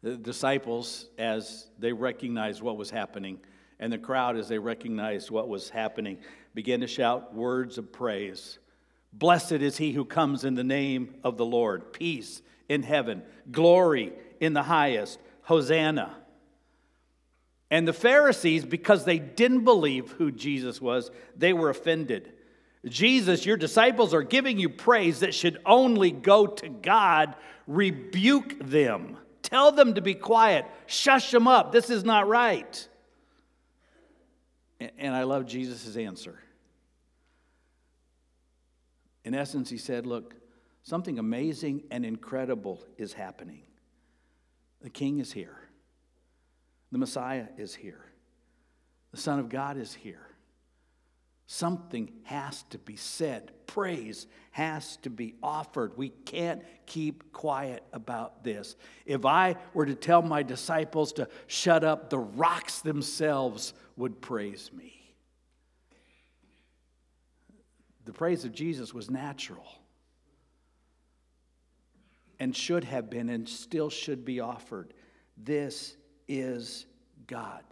The 0.03 0.17
disciples, 0.17 1.07
as 1.19 1.67
they 1.79 1.93
recognized 1.93 2.63
what 2.63 2.77
was 2.77 2.89
happening, 2.89 3.41
and 3.81 3.93
the 3.93 3.99
crowd, 3.99 4.37
as 4.37 4.49
they 4.49 4.59
recognized 4.59 5.31
what 5.31 5.49
was 5.49 5.71
happening, 5.71 6.19
began 6.55 6.81
to 6.81 6.87
shout 6.87 7.35
words 7.35 7.79
of 7.79 7.93
praise. 7.93 8.59
Blessed 9.13 9.53
is 9.53 9.77
he 9.77 9.93
who 9.93 10.05
comes 10.05 10.45
in 10.45 10.55
the 10.55 10.65
name 10.65 11.17
of 11.25 11.37
the 11.37 11.45
Lord. 11.45 11.93
Peace 11.93 12.43
in 12.69 12.83
heaven, 12.83 13.23
glory 13.51 14.13
in 14.41 14.53
the 14.53 14.63
highest. 14.63 15.19
Hosanna. 15.49 16.15
And 17.71 17.89
the 17.89 17.95
Pharisees, 17.95 18.67
because 18.67 19.07
they 19.07 19.19
didn't 19.19 19.65
believe 19.65 20.11
who 20.13 20.31
Jesus 20.31 20.79
was, 20.79 21.11
they 21.35 21.55
were 21.55 21.71
offended. 21.71 22.35
Jesus, 22.85 23.47
your 23.47 23.57
disciples 23.57 24.13
are 24.13 24.23
giving 24.23 24.59
you 24.59 24.69
praise 24.69 25.21
that 25.21 25.33
should 25.33 25.59
only 25.65 26.11
go 26.11 26.47
to 26.47 26.69
God. 26.69 27.35
Rebuke 27.67 28.59
them. 28.61 29.17
Tell 29.41 29.73
them 29.73 29.95
to 29.95 30.03
be 30.03 30.15
quiet. 30.15 30.67
Shush 30.85 31.31
them 31.31 31.49
up. 31.49 31.73
This 31.73 31.89
is 31.89 32.05
not 32.05 32.29
right. 32.29 32.87
And 34.99 35.15
I 35.15 35.23
love 35.23 35.47
Jesus' 35.47 35.97
answer. 35.97 36.39
In 39.25 39.35
essence, 39.35 39.71
he 39.71 39.79
said, 39.79 40.05
Look, 40.05 40.35
something 40.83 41.19
amazing 41.19 41.85
and 41.91 42.05
incredible 42.05 42.85
is 42.99 43.15
happening. 43.15 43.63
The 44.83 44.91
King 44.91 45.19
is 45.19 45.33
here. 45.33 45.57
The 46.93 46.99
Messiah 46.99 47.47
is 47.57 47.75
here. 47.75 48.05
The 49.11 49.17
Son 49.19 49.39
of 49.39 49.49
God 49.49 49.77
is 49.77 49.95
here. 49.95 50.27
Something 51.47 52.13
has 52.25 52.63
to 52.65 52.79
be 52.79 52.97
said. 52.97 53.53
Praise 53.67 54.27
has 54.51 54.99
to 54.99 55.11
be 55.11 55.35
offered. 55.43 55.97
We 55.97 56.11
can't 56.11 56.63
keep 56.85 57.33
quiet 57.33 57.83
about 57.93 58.45
this. 58.45 58.77
If 59.07 59.25
I 59.25 59.57
were 59.73 59.87
to 59.87 59.95
tell 59.95 60.21
my 60.21 60.43
disciples 60.43 61.13
to 61.15 61.27
shut 61.47 61.85
up, 61.85 62.11
the 62.11 62.19
rocks 62.19 62.81
themselves 62.81 63.73
would 63.97 64.21
praise 64.21 64.71
me. 64.75 65.15
The 68.05 68.13
praise 68.13 68.45
of 68.45 68.53
Jesus 68.53 68.93
was 68.93 69.11
natural 69.11 69.78
and 72.41 72.55
should 72.55 72.85
have 72.85 73.11
been 73.11 73.29
and 73.29 73.49
still 73.49 73.91
should 73.91 74.25
be 74.25 74.41
offered. 74.41 74.95
This 75.37 75.97
is 76.29 76.87
God. 77.27 77.63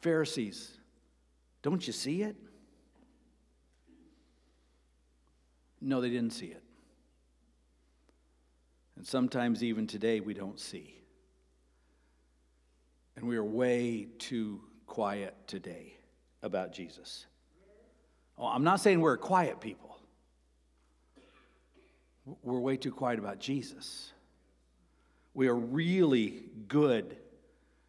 Pharisees, 0.00 0.78
don't 1.62 1.84
you 1.86 1.92
see 1.92 2.22
it? 2.22 2.36
No, 5.80 6.00
they 6.00 6.10
didn't 6.10 6.32
see 6.32 6.46
it. 6.46 6.62
And 8.96 9.06
sometimes, 9.06 9.62
even 9.62 9.86
today, 9.86 10.20
we 10.20 10.32
don't 10.32 10.58
see. 10.58 10.94
And 13.16 13.26
we 13.26 13.36
are 13.36 13.44
way 13.44 14.08
too 14.18 14.60
quiet 14.86 15.34
today 15.46 15.98
about 16.42 16.72
Jesus. 16.72 17.26
Oh, 18.38 18.46
I'm 18.46 18.64
not 18.64 18.80
saying 18.80 19.00
we're 19.00 19.16
quiet 19.16 19.60
people 19.60 19.95
we're 22.42 22.58
way 22.58 22.76
too 22.76 22.92
quiet 22.92 23.18
about 23.18 23.38
Jesus. 23.38 24.12
We 25.34 25.48
are 25.48 25.54
really 25.54 26.42
good 26.68 27.16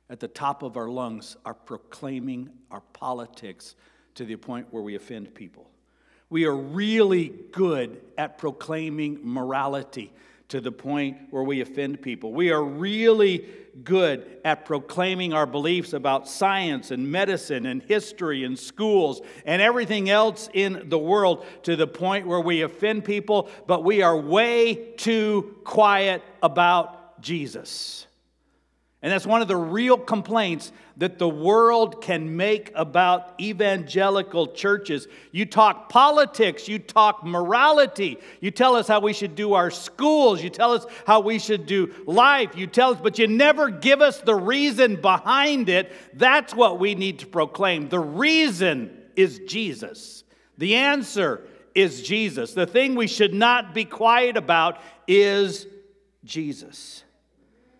at 0.09 0.19
the 0.19 0.27
top 0.27 0.63
of 0.63 0.77
our 0.77 0.87
lungs 0.87 1.35
are 1.45 1.53
proclaiming 1.53 2.49
our 2.71 2.81
politics 2.93 3.75
to 4.15 4.25
the 4.25 4.35
point 4.35 4.67
where 4.71 4.83
we 4.83 4.95
offend 4.95 5.33
people. 5.33 5.69
We 6.29 6.45
are 6.45 6.55
really 6.55 7.33
good 7.51 8.01
at 8.17 8.37
proclaiming 8.37 9.19
morality 9.23 10.11
to 10.49 10.61
the 10.61 10.71
point 10.71 11.17
where 11.29 11.43
we 11.43 11.61
offend 11.61 12.01
people. 12.01 12.33
We 12.33 12.51
are 12.51 12.63
really 12.63 13.45
good 13.83 14.39
at 14.43 14.65
proclaiming 14.65 15.33
our 15.33 15.45
beliefs 15.45 15.93
about 15.93 16.27
science 16.27 16.89
and 16.91 17.11
medicine 17.11 17.65
and 17.65 17.83
history 17.83 18.43
and 18.43 18.57
schools 18.57 19.21
and 19.45 19.61
everything 19.61 20.09
else 20.09 20.49
in 20.53 20.89
the 20.89 20.97
world 20.97 21.45
to 21.63 21.75
the 21.75 21.87
point 21.87 22.25
where 22.27 22.39
we 22.39 22.61
offend 22.61 23.05
people, 23.05 23.49
but 23.67 23.83
we 23.83 24.01
are 24.01 24.17
way 24.17 24.93
too 24.95 25.57
quiet 25.63 26.23
about 26.41 27.21
Jesus. 27.21 28.06
And 29.03 29.11
that's 29.11 29.27
one 29.27 29.43
of 29.43 29.47
the 29.47 29.55
real 29.55 29.97
complaints 29.97 30.71
that 30.97 31.19
the 31.19 31.29
world 31.29 32.01
can 32.01 32.35
make 32.35 32.71
about 32.73 33.39
evangelical 33.39 34.47
churches. 34.47 35.07
You 35.31 35.45
talk 35.45 35.87
politics, 35.87 36.67
you 36.67 36.79
talk 36.79 37.23
morality, 37.23 38.17
you 38.41 38.49
tell 38.49 38.75
us 38.75 38.87
how 38.87 38.99
we 38.99 39.13
should 39.13 39.35
do 39.35 39.53
our 39.53 39.69
schools, 39.69 40.41
you 40.41 40.49
tell 40.49 40.73
us 40.73 40.87
how 41.05 41.19
we 41.19 41.37
should 41.37 41.67
do 41.67 41.93
life, 42.07 42.57
you 42.57 42.65
tell 42.65 42.91
us, 42.91 42.99
but 42.99 43.19
you 43.19 43.27
never 43.27 43.69
give 43.69 44.01
us 44.01 44.19
the 44.21 44.33
reason 44.33 44.99
behind 44.99 45.69
it. 45.69 45.91
That's 46.15 46.55
what 46.55 46.79
we 46.79 46.95
need 46.95 47.19
to 47.19 47.27
proclaim. 47.27 47.89
The 47.89 47.99
reason 47.99 48.97
is 49.15 49.41
Jesus. 49.47 50.23
The 50.57 50.75
answer 50.75 51.47
is 51.75 52.01
Jesus. 52.01 52.55
The 52.55 52.65
thing 52.65 52.95
we 52.95 53.05
should 53.05 53.35
not 53.35 53.75
be 53.75 53.85
quiet 53.85 54.37
about 54.37 54.81
is 55.07 55.67
Jesus. 56.25 57.03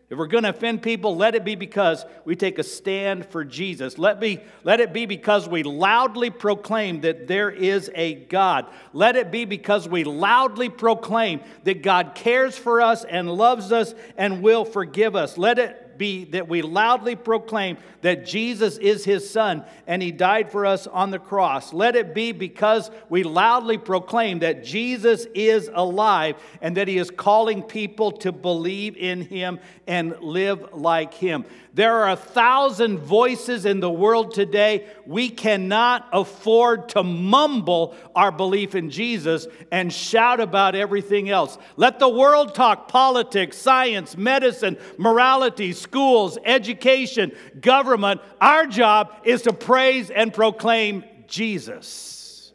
If 0.10 0.18
we're 0.18 0.28
going 0.28 0.44
to 0.44 0.52
offend 0.52 0.82
people, 0.82 1.18
let 1.18 1.36
it 1.36 1.44
be 1.44 1.56
because 1.56 2.06
we 2.24 2.38
take 2.38 2.60
a 2.60 2.64
stand 2.64 3.26
for 3.26 3.44
Jesus. 3.44 3.98
Let, 3.98 4.22
be, 4.22 4.40
let 4.64 4.80
it 4.80 4.94
be 4.94 5.06
because 5.06 5.50
we 5.50 5.64
loudly 5.64 6.30
proclaim 6.30 7.02
that 7.02 7.28
there 7.28 7.50
is 7.50 7.92
a 7.94 8.16
God. 8.16 8.68
Let 8.94 9.18
it 9.18 9.32
be 9.32 9.44
because 9.44 9.90
we 9.90 10.06
loudly 10.06 10.70
proclaim 10.70 11.42
that 11.66 11.84
God 11.84 12.16
cares 12.16 12.58
for 12.58 12.82
us 12.82 13.04
and 13.04 13.30
loves 13.30 13.74
us 13.74 13.94
and 14.16 14.42
will 14.42 14.64
forgive 14.64 15.14
us. 15.14 15.38
Let 15.38 15.60
it 15.60 15.87
be 15.98 16.26
that 16.26 16.48
we 16.48 16.62
loudly 16.62 17.16
proclaim 17.16 17.78
that 18.02 18.26
Jesus 18.26 18.78
is 18.78 19.04
his 19.04 19.30
son 19.30 19.64
and 19.86 20.02
he 20.02 20.12
died 20.12 20.52
for 20.52 20.66
us 20.66 20.88
on 20.88 21.12
the 21.12 21.20
cross. 21.20 21.74
Let 21.74 21.96
it 21.96 22.14
be 22.14 22.32
because 22.32 22.92
we 23.10 23.24
loudly 23.24 23.78
proclaim 23.78 24.40
that 24.40 24.64
Jesus 24.64 25.26
is 25.34 25.70
alive 25.74 26.36
and 26.62 26.78
that 26.78 26.88
he 26.88 26.98
is 26.98 27.10
calling 27.10 27.64
people 27.64 28.12
to 28.14 28.32
believe 28.32 28.96
in 28.98 29.22
him 29.22 29.60
and 29.88 30.20
live 30.22 30.74
like 30.74 31.14
him. 31.14 31.46
There 31.74 31.94
are 31.94 32.10
a 32.10 32.16
thousand 32.16 32.98
voices 32.98 33.66
in 33.66 33.82
the 33.82 33.92
world 33.92 34.34
today. 34.34 34.88
We 35.06 35.30
cannot 35.30 36.08
afford 36.12 36.90
to 36.90 37.04
mumble 37.04 37.94
our 38.16 38.32
belief 38.32 38.74
in 38.74 38.90
Jesus 38.90 39.46
and 39.72 39.94
shout 39.94 40.40
about 40.40 40.74
everything 40.74 41.30
else. 41.30 41.56
Let 41.76 42.00
the 42.00 42.10
world 42.10 42.56
talk 42.56 42.88
politics, 42.88 43.60
science, 43.60 44.18
medicine, 44.18 44.78
morality, 44.98 45.72
schools, 45.88 46.38
education, 46.44 47.32
government. 47.60 48.22
Our 48.42 48.68
job 48.68 49.14
is 49.24 49.44
to 49.44 49.54
praise 49.54 50.10
and 50.10 50.34
proclaim 50.34 51.04
Jesus. 51.28 52.54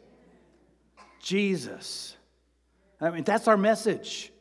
Jesus. 1.19 2.15
I 3.01 3.09
mean, 3.09 3.23
that's 3.23 3.47
our 3.47 3.57
message. 3.57 4.31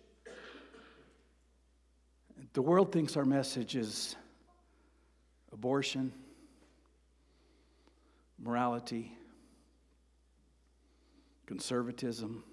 The 2.55 2.63
world 2.63 2.93
thinks 2.93 3.17
our 3.17 3.25
message 3.25 3.77
is 3.77 4.15
abortion, 5.53 6.13
morality, 8.39 9.17
conservatism, 11.47 12.45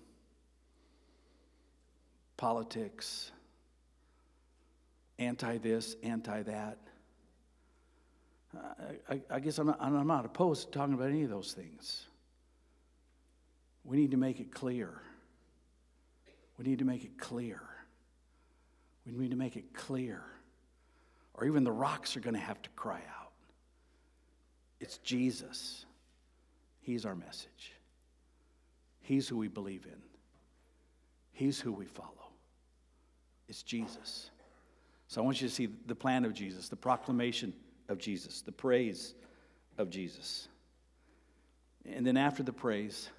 politics, 2.38 3.31
anti 5.19 5.57
this, 5.57 5.95
anti 6.01 6.43
that. 6.43 6.77
I, 9.07 9.21
I, 9.29 9.39
guess 9.39 9.59
I'm 9.59 9.67
not, 9.67 9.77
I'm 9.79 10.07
not 10.07 10.25
opposed 10.25 10.71
to 10.71 10.79
talking 10.79 10.95
about 10.95 11.09
any 11.09 11.21
of 11.21 11.29
those 11.29 11.53
things. 11.53 12.07
We 13.83 13.97
need 13.97 14.11
to 14.11 14.17
make 14.17 14.39
it 14.39 14.51
clear. 14.51 14.89
We 16.57 16.65
need 16.65 16.79
to 16.79 16.85
make 16.85 17.03
it 17.03 17.19
clear. 17.19 17.61
We 19.05 19.11
need 19.13 19.29
to 19.29 19.38
make 19.38 19.55
it 19.55 19.73
clear 19.73 20.23
or 21.39 21.45
even 21.45 21.63
the 21.63 21.71
rocks 21.71 22.17
are 22.17 22.19
going 22.19 22.34
to 22.34 22.39
have 22.39 22.62
to 22.62 22.69
cry 22.71 23.01
out. 23.19 23.32
It's 24.82 24.97
Jesus. 24.99 25.86
He's 26.82 27.05
our 27.05 27.15
message. 27.15 27.73
He's 28.99 29.27
who 29.27 29.38
we 29.38 29.47
believe 29.47 29.86
in. 29.86 30.01
He's 31.32 31.60
who 31.60 31.71
we 31.71 31.86
follow. 31.86 32.10
It's 33.47 33.63
Jesus. 33.63 34.32
So 35.10 35.19
I 35.19 35.26
want 35.26 35.41
you 35.41 35.48
to 35.48 35.54
see 35.54 35.67
the 35.88 35.95
plan 35.95 36.24
of 36.24 36.36
Jesus, 36.36 36.69
the 36.69 36.76
proclamation 36.76 37.52
of 37.89 37.98
Jesus, 37.98 38.41
the 38.41 38.52
praise 38.52 39.15
of 39.80 39.89
Jesus. 39.89 40.48
And 41.91 42.06
then 42.06 42.15
after 42.15 42.43
the 42.43 42.54
praise 42.54 43.10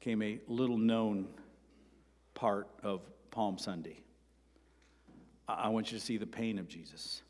came 0.00 0.20
a 0.20 0.38
little 0.46 0.76
known 0.76 1.28
part 2.34 2.68
of 2.82 3.00
Palm 3.30 3.56
Sunday. 3.56 4.02
I 5.48 5.70
want 5.70 5.90
you 5.90 5.98
to 5.98 6.04
see 6.04 6.18
the 6.18 6.26
pain 6.26 6.58
of 6.58 6.68
Jesus. 6.68 7.22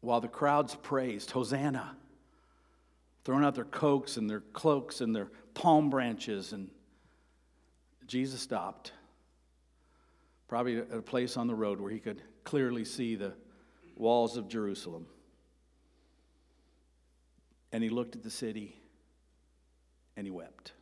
While 0.00 0.22
the 0.22 0.28
crowds 0.28 0.76
praised, 0.76 1.30
Hosanna, 1.30 1.94
throwing 3.22 3.44
out 3.44 3.54
their 3.54 3.64
coats 3.64 4.16
and 4.16 4.30
their 4.30 4.40
cloaks 4.40 5.02
and 5.02 5.14
their 5.14 5.28
palm 5.52 5.90
branches, 5.90 6.54
and 6.54 6.70
Jesus 8.06 8.40
stopped, 8.40 8.92
probably 10.48 10.78
at 10.78 10.92
a 10.92 11.02
place 11.02 11.36
on 11.36 11.46
the 11.46 11.54
road 11.54 11.80
where 11.80 11.90
he 11.90 11.98
could 11.98 12.22
clearly 12.44 12.84
see 12.84 13.16
the 13.16 13.34
walls 13.96 14.36
of 14.36 14.48
Jerusalem. 14.48 15.06
And 17.72 17.82
he 17.82 17.90
looked 17.90 18.16
at 18.16 18.22
the 18.22 18.30
city 18.30 18.76
and 20.16 20.26
he 20.26 20.30
wept. 20.30 20.72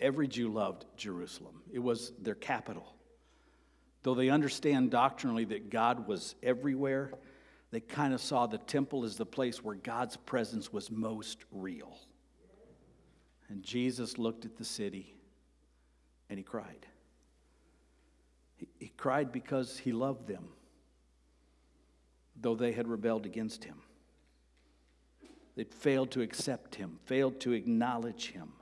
Every 0.00 0.26
Jew 0.26 0.48
loved 0.52 0.84
Jerusalem, 0.96 1.62
it 1.72 1.78
was 1.78 2.12
their 2.20 2.34
capital. 2.34 2.96
Though 4.02 4.14
they 4.14 4.30
understand 4.30 4.90
doctrinally 4.90 5.44
that 5.46 5.70
God 5.70 6.08
was 6.08 6.34
everywhere, 6.42 7.12
they 7.70 7.78
kind 7.80 8.12
of 8.12 8.20
saw 8.20 8.46
the 8.46 8.58
temple 8.58 9.04
as 9.04 9.16
the 9.16 9.26
place 9.26 9.62
where 9.62 9.76
God's 9.76 10.16
presence 10.16 10.72
was 10.72 10.90
most 10.90 11.38
real. 11.52 11.96
And 13.48 13.62
Jesus 13.62 14.18
looked 14.18 14.44
at 14.44 14.56
the 14.56 14.64
city 14.64 15.14
and 16.28 16.38
he 16.38 16.42
cried. 16.42 16.86
He, 18.78 18.92
cried 18.96 19.32
because 19.32 19.78
he 19.78 19.92
loved 19.92 20.26
them, 20.26 20.48
though 22.40 22.54
they 22.54 22.72
had 22.72 22.88
rebelled 22.88 23.26
against 23.26 23.64
him. 23.64 23.76
They'd 25.54 25.72
failed 25.72 26.10
to 26.12 26.22
accept 26.22 26.74
him, 26.76 26.98
failed 27.04 27.40
to 27.40 27.52
acknowledge 27.52 28.30
him. 28.30 28.52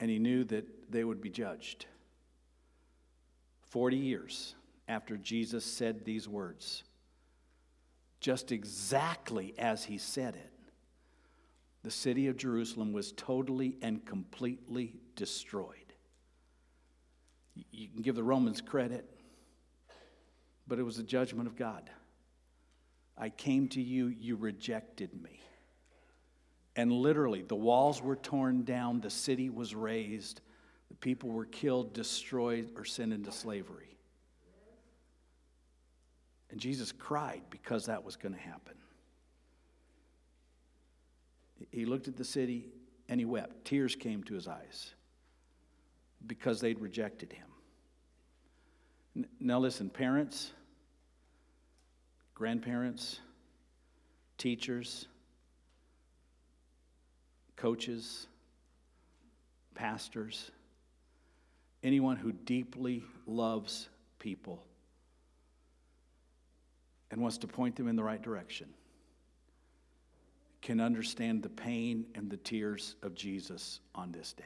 And 0.00 0.10
he 0.10 0.18
knew 0.18 0.44
that 0.44 0.90
they 0.90 1.04
would 1.04 1.20
be 1.20 1.30
judged. 1.30 1.86
40 3.68 3.96
years 3.96 4.54
after 4.88 5.16
Jesus 5.16 5.64
said 5.64 6.04
these 6.04 6.28
words, 6.28 6.84
just 8.20 8.52
exactly 8.52 9.54
as 9.58 9.84
he 9.84 9.98
said 9.98 10.34
it, 10.34 10.52
the 11.82 11.90
city 11.90 12.26
of 12.26 12.36
Jerusalem 12.36 12.92
was 12.92 13.12
totally 13.12 13.76
and 13.80 14.04
completely 14.04 14.96
destroyed. 15.14 15.85
You 17.70 17.88
can 17.88 18.02
give 18.02 18.14
the 18.14 18.22
Romans 18.22 18.60
credit, 18.60 19.08
but 20.66 20.78
it 20.78 20.82
was 20.82 20.96
the 20.96 21.02
judgment 21.02 21.48
of 21.48 21.56
God. 21.56 21.88
I 23.16 23.30
came 23.30 23.68
to 23.68 23.82
you, 23.82 24.08
you 24.08 24.36
rejected 24.36 25.10
me. 25.22 25.40
And 26.74 26.92
literally, 26.92 27.42
the 27.42 27.56
walls 27.56 28.02
were 28.02 28.16
torn 28.16 28.64
down, 28.64 29.00
the 29.00 29.08
city 29.08 29.48
was 29.48 29.74
razed, 29.74 30.42
the 30.88 30.96
people 30.96 31.30
were 31.30 31.46
killed, 31.46 31.94
destroyed, 31.94 32.70
or 32.76 32.84
sent 32.84 33.12
into 33.12 33.32
slavery. 33.32 33.96
And 36.50 36.60
Jesus 36.60 36.92
cried 36.92 37.42
because 37.50 37.86
that 37.86 38.04
was 38.04 38.16
going 38.16 38.34
to 38.34 38.40
happen. 38.40 38.74
He 41.70 41.86
looked 41.86 42.08
at 42.08 42.16
the 42.16 42.24
city 42.24 42.68
and 43.08 43.18
he 43.18 43.24
wept. 43.24 43.64
Tears 43.64 43.96
came 43.96 44.22
to 44.24 44.34
his 44.34 44.46
eyes 44.46 44.92
because 46.26 46.60
they'd 46.60 46.80
rejected 46.80 47.32
him. 47.32 49.26
Now, 49.40 49.58
listen, 49.58 49.88
parents, 49.88 50.52
grandparents, 52.34 53.20
teachers, 54.36 55.06
coaches, 57.56 58.26
pastors, 59.74 60.50
anyone 61.82 62.16
who 62.16 62.32
deeply 62.32 63.04
loves 63.26 63.88
people 64.18 64.62
and 67.10 67.20
wants 67.20 67.38
to 67.38 67.46
point 67.46 67.76
them 67.76 67.88
in 67.88 67.96
the 67.96 68.04
right 68.04 68.20
direction 68.20 68.68
can 70.60 70.80
understand 70.80 71.42
the 71.42 71.48
pain 71.48 72.04
and 72.14 72.28
the 72.28 72.36
tears 72.36 72.96
of 73.02 73.14
Jesus 73.14 73.80
on 73.94 74.10
this 74.10 74.32
day. 74.32 74.44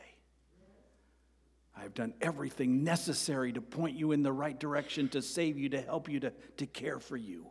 I 1.77 1.83
have 1.83 1.95
done 1.95 2.15
everything 2.21 2.85
necessary 2.85 3.53
to 3.53 3.61
point 3.61 3.97
you 3.97 4.13
in 4.13 4.23
the 4.23 4.33
right 4.33 4.59
direction, 4.59 5.09
to 5.11 5.23
save 5.23 5.59
you, 5.59 5.69
to 5.71 5.81
help 5.81 6.09
you, 6.09 6.21
to, 6.21 6.33
to 6.59 6.67
care 6.67 6.99
for 6.99 7.17
you. 7.17 7.47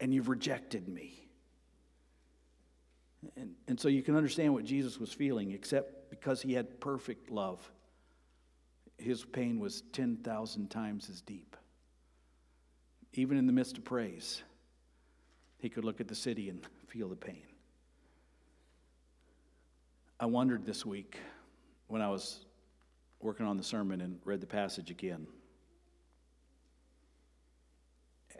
And 0.00 0.12
you've 0.14 0.28
rejected 0.28 0.88
me. 0.88 1.28
And, 3.36 3.54
and 3.68 3.78
so 3.78 3.88
you 3.88 4.02
can 4.02 4.16
understand 4.16 4.54
what 4.54 4.64
Jesus 4.64 4.98
was 4.98 5.12
feeling, 5.12 5.52
except 5.52 6.10
because 6.10 6.40
he 6.40 6.54
had 6.54 6.80
perfect 6.80 7.30
love. 7.30 7.70
His 8.96 9.24
pain 9.24 9.58
was 9.58 9.82
10,000 9.92 10.70
times 10.70 11.08
as 11.10 11.20
deep. 11.20 11.56
Even 13.12 13.36
in 13.36 13.46
the 13.46 13.52
midst 13.52 13.76
of 13.76 13.84
praise, 13.84 14.42
he 15.58 15.68
could 15.68 15.84
look 15.84 16.00
at 16.00 16.08
the 16.08 16.14
city 16.14 16.48
and 16.48 16.66
feel 16.86 17.08
the 17.08 17.16
pain. 17.16 17.42
I 20.18 20.26
wondered 20.26 20.64
this 20.66 20.84
week 20.84 21.18
when 21.88 22.02
I 22.02 22.08
was 22.08 22.44
working 23.20 23.46
on 23.46 23.56
the 23.56 23.62
sermon 23.62 24.00
and 24.00 24.18
read 24.24 24.40
the 24.40 24.46
passage 24.46 24.90
again. 24.90 25.26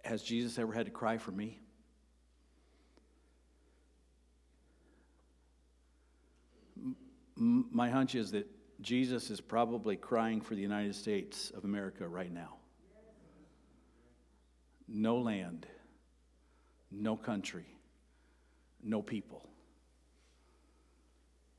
Has 0.05 0.23
Jesus 0.23 0.59
ever 0.59 0.73
had 0.73 0.87
to 0.87 0.93
cry 0.93 1.19
for 1.19 1.31
me? 1.31 1.61
My 7.37 7.89
hunch 7.91 8.15
is 8.15 8.33
that 8.33 8.47
Jesus 8.81 9.31
is 9.31 9.41
probably 9.41 9.97
crying 9.97 10.41
for 10.41 10.55
the 10.55 10.63
United 10.63 10.95
States 10.95 11.51
of 11.51 11.65
America 11.65 12.07
right 12.07 12.33
now. 12.33 12.57
No 14.89 15.19
land, 15.19 15.67
no 16.91 17.17
country, 17.17 17.67
no 18.83 19.03
people 19.03 19.47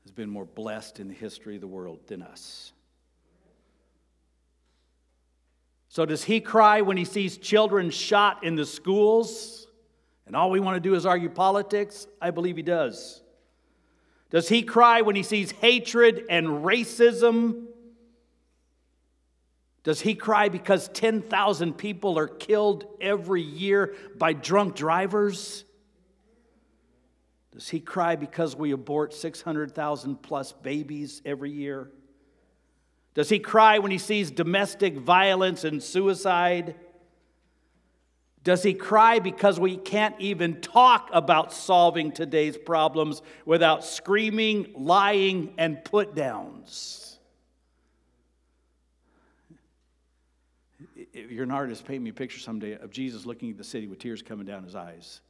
has 0.02 0.10
been 0.10 0.30
more 0.30 0.44
blessed 0.44 1.00
in 1.00 1.08
the 1.08 1.14
history 1.14 1.54
of 1.54 1.60
the 1.60 1.66
world 1.66 2.00
than 2.06 2.22
us. 2.22 2.72
So, 5.92 6.06
does 6.06 6.24
he 6.24 6.40
cry 6.40 6.80
when 6.80 6.96
he 6.96 7.04
sees 7.04 7.36
children 7.36 7.90
shot 7.90 8.44
in 8.44 8.54
the 8.54 8.64
schools 8.64 9.66
and 10.26 10.34
all 10.34 10.50
we 10.50 10.58
want 10.58 10.76
to 10.76 10.80
do 10.80 10.94
is 10.94 11.04
argue 11.04 11.28
politics? 11.28 12.06
I 12.18 12.30
believe 12.30 12.56
he 12.56 12.62
does. 12.62 13.20
Does 14.30 14.48
he 14.48 14.62
cry 14.62 15.02
when 15.02 15.16
he 15.16 15.22
sees 15.22 15.50
hatred 15.50 16.24
and 16.30 16.46
racism? 16.64 17.66
Does 19.82 20.00
he 20.00 20.14
cry 20.14 20.48
because 20.48 20.88
10,000 20.88 21.74
people 21.74 22.18
are 22.18 22.26
killed 22.26 22.86
every 22.98 23.42
year 23.42 23.94
by 24.16 24.32
drunk 24.32 24.74
drivers? 24.74 25.66
Does 27.52 27.68
he 27.68 27.80
cry 27.80 28.16
because 28.16 28.56
we 28.56 28.70
abort 28.70 29.12
600,000 29.12 30.22
plus 30.22 30.52
babies 30.52 31.20
every 31.26 31.50
year? 31.50 31.90
Does 33.14 33.28
he 33.28 33.38
cry 33.38 33.78
when 33.78 33.90
he 33.90 33.98
sees 33.98 34.30
domestic 34.30 34.96
violence 34.96 35.64
and 35.64 35.82
suicide? 35.82 36.74
Does 38.44 38.62
he 38.62 38.74
cry 38.74 39.18
because 39.18 39.60
we 39.60 39.76
can't 39.76 40.16
even 40.18 40.60
talk 40.60 41.10
about 41.12 41.52
solving 41.52 42.10
today's 42.10 42.56
problems 42.56 43.22
without 43.44 43.84
screaming, 43.84 44.72
lying, 44.74 45.54
and 45.58 45.84
put 45.84 46.14
downs? 46.14 47.18
If 51.12 51.30
you're 51.30 51.44
an 51.44 51.50
artist, 51.50 51.84
paint 51.84 52.02
me 52.02 52.10
a 52.10 52.14
picture 52.14 52.40
someday 52.40 52.72
of 52.72 52.90
Jesus 52.90 53.26
looking 53.26 53.50
at 53.50 53.58
the 53.58 53.64
city 53.64 53.86
with 53.86 53.98
tears 53.98 54.22
coming 54.22 54.46
down 54.46 54.64
his 54.64 54.74
eyes. 54.74 55.20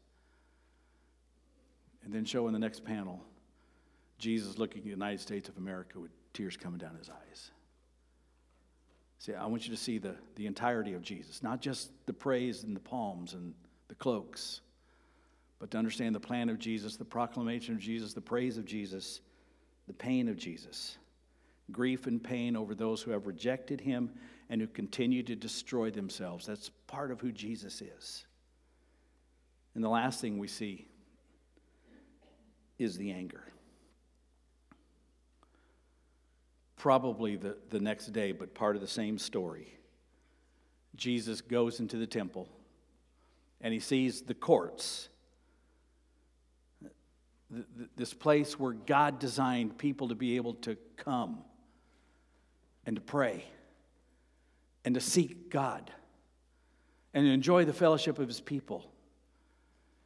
And 2.04 2.14
then 2.14 2.24
show 2.24 2.46
in 2.46 2.52
the 2.52 2.58
next 2.58 2.84
panel 2.84 3.20
Jesus 4.18 4.56
looking 4.56 4.78
at 4.78 4.84
the 4.84 4.90
United 4.90 5.20
States 5.20 5.48
of 5.48 5.56
America 5.58 5.98
with 5.98 6.12
tears 6.32 6.56
coming 6.56 6.78
down 6.78 6.94
his 6.96 7.10
eyes. 7.10 7.50
See, 9.22 9.34
I 9.34 9.46
want 9.46 9.68
you 9.68 9.70
to 9.70 9.80
see 9.80 9.98
the, 9.98 10.16
the 10.34 10.48
entirety 10.48 10.94
of 10.94 11.02
Jesus, 11.02 11.44
not 11.44 11.60
just 11.60 11.92
the 12.06 12.12
praise 12.12 12.64
and 12.64 12.74
the 12.74 12.80
palms 12.80 13.34
and 13.34 13.54
the 13.86 13.94
cloaks, 13.94 14.62
but 15.60 15.70
to 15.70 15.78
understand 15.78 16.16
the 16.16 16.20
plan 16.20 16.48
of 16.48 16.58
Jesus, 16.58 16.96
the 16.96 17.04
proclamation 17.04 17.72
of 17.72 17.80
Jesus, 17.80 18.14
the 18.14 18.20
praise 18.20 18.58
of 18.58 18.64
Jesus, 18.64 19.20
the 19.86 19.92
pain 19.92 20.26
of 20.26 20.36
Jesus, 20.36 20.98
grief 21.70 22.08
and 22.08 22.20
pain 22.20 22.56
over 22.56 22.74
those 22.74 23.00
who 23.00 23.12
have 23.12 23.28
rejected 23.28 23.80
him 23.80 24.10
and 24.50 24.60
who 24.60 24.66
continue 24.66 25.22
to 25.22 25.36
destroy 25.36 25.88
themselves. 25.88 26.44
That's 26.44 26.70
part 26.88 27.12
of 27.12 27.20
who 27.20 27.30
Jesus 27.30 27.80
is. 27.80 28.24
And 29.76 29.84
the 29.84 29.88
last 29.88 30.20
thing 30.20 30.38
we 30.38 30.48
see 30.48 30.88
is 32.76 32.96
the 32.96 33.12
anger. 33.12 33.44
Probably 36.82 37.36
the, 37.36 37.56
the 37.70 37.78
next 37.78 38.06
day, 38.06 38.32
but 38.32 38.54
part 38.54 38.74
of 38.74 38.82
the 38.82 38.88
same 38.88 39.16
story. 39.16 39.72
Jesus 40.96 41.40
goes 41.40 41.78
into 41.78 41.96
the 41.96 42.08
temple 42.08 42.48
and 43.60 43.72
he 43.72 43.78
sees 43.78 44.22
the 44.22 44.34
courts, 44.34 45.08
this 47.96 48.12
place 48.12 48.58
where 48.58 48.72
God 48.72 49.20
designed 49.20 49.78
people 49.78 50.08
to 50.08 50.16
be 50.16 50.34
able 50.34 50.54
to 50.54 50.76
come 50.96 51.44
and 52.84 52.96
to 52.96 53.02
pray 53.02 53.44
and 54.84 54.96
to 54.96 55.00
seek 55.00 55.50
God 55.50 55.88
and 57.14 57.24
to 57.24 57.30
enjoy 57.30 57.64
the 57.64 57.72
fellowship 57.72 58.18
of 58.18 58.26
his 58.26 58.40
people 58.40 58.90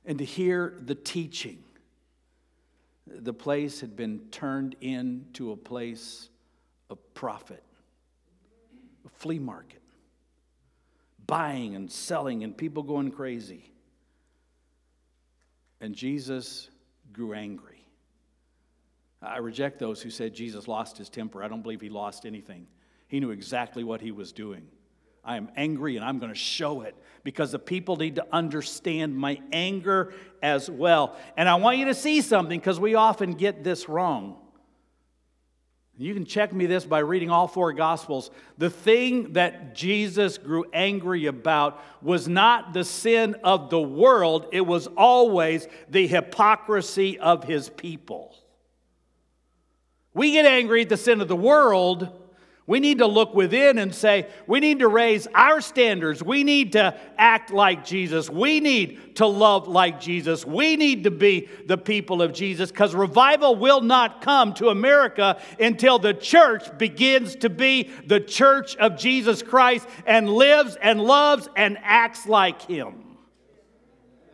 and 0.05 0.19
to 0.19 0.27
hear 0.27 0.75
the 0.85 0.95
teaching. 0.95 1.57
The 3.07 3.33
place 3.33 3.81
had 3.81 3.97
been 3.97 4.27
turned 4.31 4.77
into 4.83 5.53
a 5.53 5.57
place 5.57 6.29
a 6.90 6.96
profit, 6.96 7.62
a 9.05 9.09
flea 9.09 9.38
market, 9.38 9.83
buying 11.27 11.75
and 11.75 11.90
selling, 11.90 12.44
and 12.44 12.57
people 12.57 12.83
going 12.83 13.11
crazy. 13.11 13.72
And 15.81 15.94
Jesus 15.94 16.70
grew 17.12 17.33
angry. 17.33 17.85
I 19.22 19.38
reject 19.38 19.79
those 19.79 20.01
who 20.01 20.11
said 20.11 20.35
Jesus 20.35 20.68
lost 20.68 20.99
his 20.99 21.09
temper. 21.09 21.42
I 21.42 21.49
don't 21.49 21.62
believe 21.62 21.81
he 21.81 21.88
lost 21.88 22.27
anything. 22.27 22.66
He 23.09 23.20
knew 23.20 23.31
exactly 23.31 23.85
what 23.85 24.01
he 24.01 24.11
was 24.11 24.33
doing. 24.33 24.68
I 25.25 25.37
am 25.37 25.49
angry 25.57 25.96
and 25.96 26.05
I'm 26.05 26.18
going 26.18 26.33
to 26.33 26.38
show 26.38 26.83
it 26.83 26.94
because 27.25 27.51
the 27.51 27.59
people 27.59 27.96
need 27.96 28.14
to 28.16 28.27
understand 28.33 29.16
my 29.16 29.40
anger 29.53 30.14
as 30.40 30.70
well. 30.70 31.16
And 31.37 31.49
I 31.49 31.57
want 31.57 31.79
you 31.79 31.87
to 31.87 31.94
see 31.94 32.20
something 32.20 32.61
because 32.61 32.79
we 32.79 32.94
often 32.94 33.33
get 33.33 33.64
this 33.64 33.88
wrong. 33.88 34.37
You 35.99 36.13
can 36.13 36.27
check 36.27 36.53
me 36.53 36.67
this 36.67 36.85
by 36.85 36.99
reading 36.99 37.31
all 37.31 37.49
four 37.49 37.73
Gospels. 37.73 38.31
The 38.59 38.69
thing 38.69 39.33
that 39.33 39.75
Jesus 39.75 40.37
grew 40.37 40.67
angry 40.73 41.27
about 41.27 41.83
was 42.03 42.29
not 42.29 42.75
the 42.75 42.85
sin 42.85 43.35
of 43.43 43.71
the 43.71 43.81
world, 43.81 44.47
it 44.53 44.61
was 44.61 44.89
always 44.89 45.67
the 45.89 46.07
hypocrisy 46.07 47.19
of 47.19 47.45
his 47.45 47.71
people. 47.71 48.37
We 50.13 50.33
get 50.33 50.45
angry 50.45 50.83
at 50.83 50.91
the 50.91 50.97
sin 50.97 51.21
of 51.21 51.29
the 51.29 51.37
world 51.37 52.11
we 52.68 52.81
need 52.81 52.98
to 52.98 53.07
look 53.07 53.33
within 53.33 53.79
and 53.79 53.94
say, 53.94 54.26
we 54.48 54.59
need 54.59 54.81
to 54.81 54.88
raise 54.88 55.29
our 55.35 55.61
standards. 55.61 56.20
We 56.20 56.42
need 56.42 56.72
to 56.72 56.98
act 57.16 57.52
like 57.52 57.85
Jesus. 57.85 58.29
We 58.29 58.59
need 58.59 59.16
to 59.16 59.26
love 59.26 59.68
like 59.68 60.00
Jesus. 60.00 60.44
We 60.44 60.76
need 60.76 61.05
to 61.05 61.12
be 61.12 61.48
the 61.66 61.79
people 61.79 62.20
of 62.20 62.33
Jesus 62.33 62.72
because 62.72 62.92
revival 62.92 63.55
will 63.55 63.83
not 63.83 64.20
come 64.20 64.52
to 64.55 64.70
America 64.70 65.40
until 65.61 66.00
the 66.00 66.12
church 66.12 66.76
begins 66.76 67.37
to 67.37 67.50
be 67.50 67.88
the 68.05 68.18
church 68.18 68.74
of 68.76 68.98
Jesus 68.98 69.44
Christ 69.44 69.87
and 70.05 70.29
lives 70.29 70.76
and 70.83 71.00
loves 71.00 71.48
and 71.55 71.79
acts 71.85 72.26
like 72.26 72.62
Him. 72.62 73.05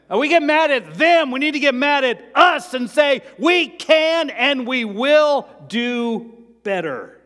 And 0.09 0.19
we 0.19 0.29
get 0.29 0.43
mad 0.43 0.71
at 0.71 0.95
them. 0.95 1.33
We 1.33 1.41
need 1.41 1.53
to 1.53 1.61
get 1.61 1.75
mad 1.75 2.03
at 2.05 2.25
us 2.35 2.73
and 2.73 2.89
say, 2.89 3.21
we 3.39 3.69
can 3.69 4.31
and 4.31 4.67
we 4.67 4.87
will 4.87 5.47
do 5.69 6.33
better 6.63 7.22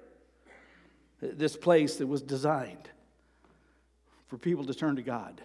this 1.20 1.57
place 1.57 1.96
that 1.96 2.07
was 2.07 2.22
designed 2.22 2.88
for 4.29 4.38
people 4.38 4.64
to 4.64 4.74
turn 4.74 4.96
to 4.96 5.02
God 5.02 5.40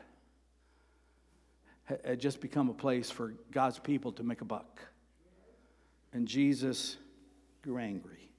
had 2.04 2.20
just 2.20 2.40
become 2.40 2.70
a 2.70 2.74
place 2.74 3.12
for 3.12 3.34
God's 3.52 3.80
people 3.80 4.12
to 4.14 4.24
make 4.24 4.42
a 4.42 4.46
buck. 4.46 4.82
And 6.14 6.28
Jesus 6.28 6.98
grew 7.62 7.78
angry. 7.78 8.32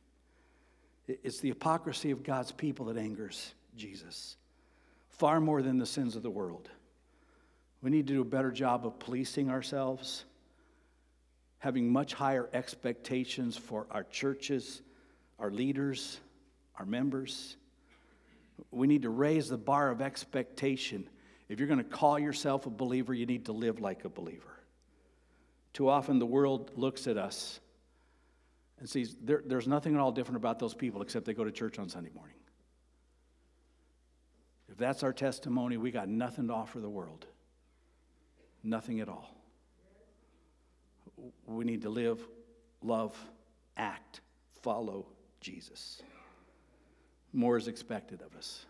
It's 1.06 1.40
the 1.40 1.48
hypocrisy 1.48 2.10
of 2.10 2.22
God's 2.22 2.52
people 2.52 2.86
that 2.86 2.96
angers 2.96 3.54
Jesus 3.76 4.36
far 5.08 5.40
more 5.40 5.62
than 5.62 5.78
the 5.78 5.86
sins 5.86 6.16
of 6.16 6.22
the 6.22 6.30
world. 6.30 6.68
We 7.82 7.90
need 7.90 8.06
to 8.06 8.14
do 8.14 8.20
a 8.22 8.24
better 8.24 8.50
job 8.50 8.86
of 8.86 8.98
policing 8.98 9.50
ourselves, 9.50 10.24
having 11.58 11.92
much 11.92 12.14
higher 12.14 12.48
expectations 12.52 13.56
for 13.56 13.86
our 13.90 14.04
churches, 14.04 14.82
our 15.38 15.50
leaders, 15.50 16.20
our 16.82 16.86
members. 16.86 17.56
We 18.72 18.88
need 18.88 19.02
to 19.02 19.10
raise 19.10 19.48
the 19.48 19.56
bar 19.56 19.92
of 19.92 20.00
expectation. 20.00 21.08
If 21.48 21.60
you're 21.60 21.68
going 21.68 21.78
to 21.78 21.84
call 21.84 22.18
yourself 22.18 22.66
a 22.66 22.70
believer, 22.70 23.14
you 23.14 23.24
need 23.24 23.44
to 23.46 23.52
live 23.52 23.78
like 23.78 24.04
a 24.04 24.08
believer. 24.08 24.58
Too 25.74 25.88
often 25.88 26.18
the 26.18 26.26
world 26.26 26.72
looks 26.74 27.06
at 27.06 27.16
us 27.16 27.60
And 28.82 28.90
sees 28.90 29.14
there, 29.22 29.44
there's 29.46 29.68
nothing 29.68 29.94
at 29.94 30.00
all 30.00 30.10
different 30.10 30.38
about 30.38 30.58
those 30.58 30.74
people 30.74 31.02
except 31.02 31.24
they 31.24 31.34
go 31.34 31.44
to 31.44 31.52
church 31.52 31.78
on 31.78 31.88
Sunday 31.88 32.10
morning. 32.12 32.34
If 34.68 34.76
that's 34.76 35.04
our 35.04 35.12
testimony, 35.12 35.76
we 35.76 35.92
got 35.92 36.08
nothing 36.08 36.48
to 36.48 36.52
offer 36.52 36.80
the 36.80 36.90
world. 36.90 37.26
Nothing 38.64 38.98
at 38.98 39.08
all. 39.08 39.36
We 41.46 41.64
need 41.64 41.82
to 41.82 41.90
live, 41.90 42.26
love, 42.82 43.16
act, 43.76 44.20
follow 44.62 45.06
Jesus. 45.40 46.02
More 47.32 47.56
is 47.56 47.68
expected 47.68 48.22
of 48.22 48.36
us. 48.36 48.66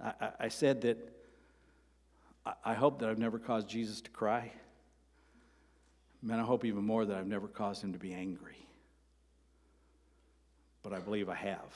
I, 0.00 0.12
I, 0.20 0.30
I 0.40 0.48
said 0.48 0.82
that 0.82 1.12
I, 2.44 2.52
I 2.64 2.74
hope 2.74 2.98
that 3.00 3.08
I've 3.08 3.18
never 3.18 3.38
caused 3.38 3.68
Jesus 3.68 4.00
to 4.02 4.10
cry. 4.10 4.52
Man, 6.22 6.40
I 6.40 6.42
hope 6.42 6.64
even 6.64 6.84
more 6.84 7.04
that 7.04 7.16
I've 7.16 7.26
never 7.26 7.46
caused 7.46 7.82
him 7.82 7.92
to 7.92 7.98
be 7.98 8.12
angry. 8.12 8.56
But 10.82 10.92
I 10.92 10.98
believe 10.98 11.28
I 11.28 11.34
have. 11.36 11.74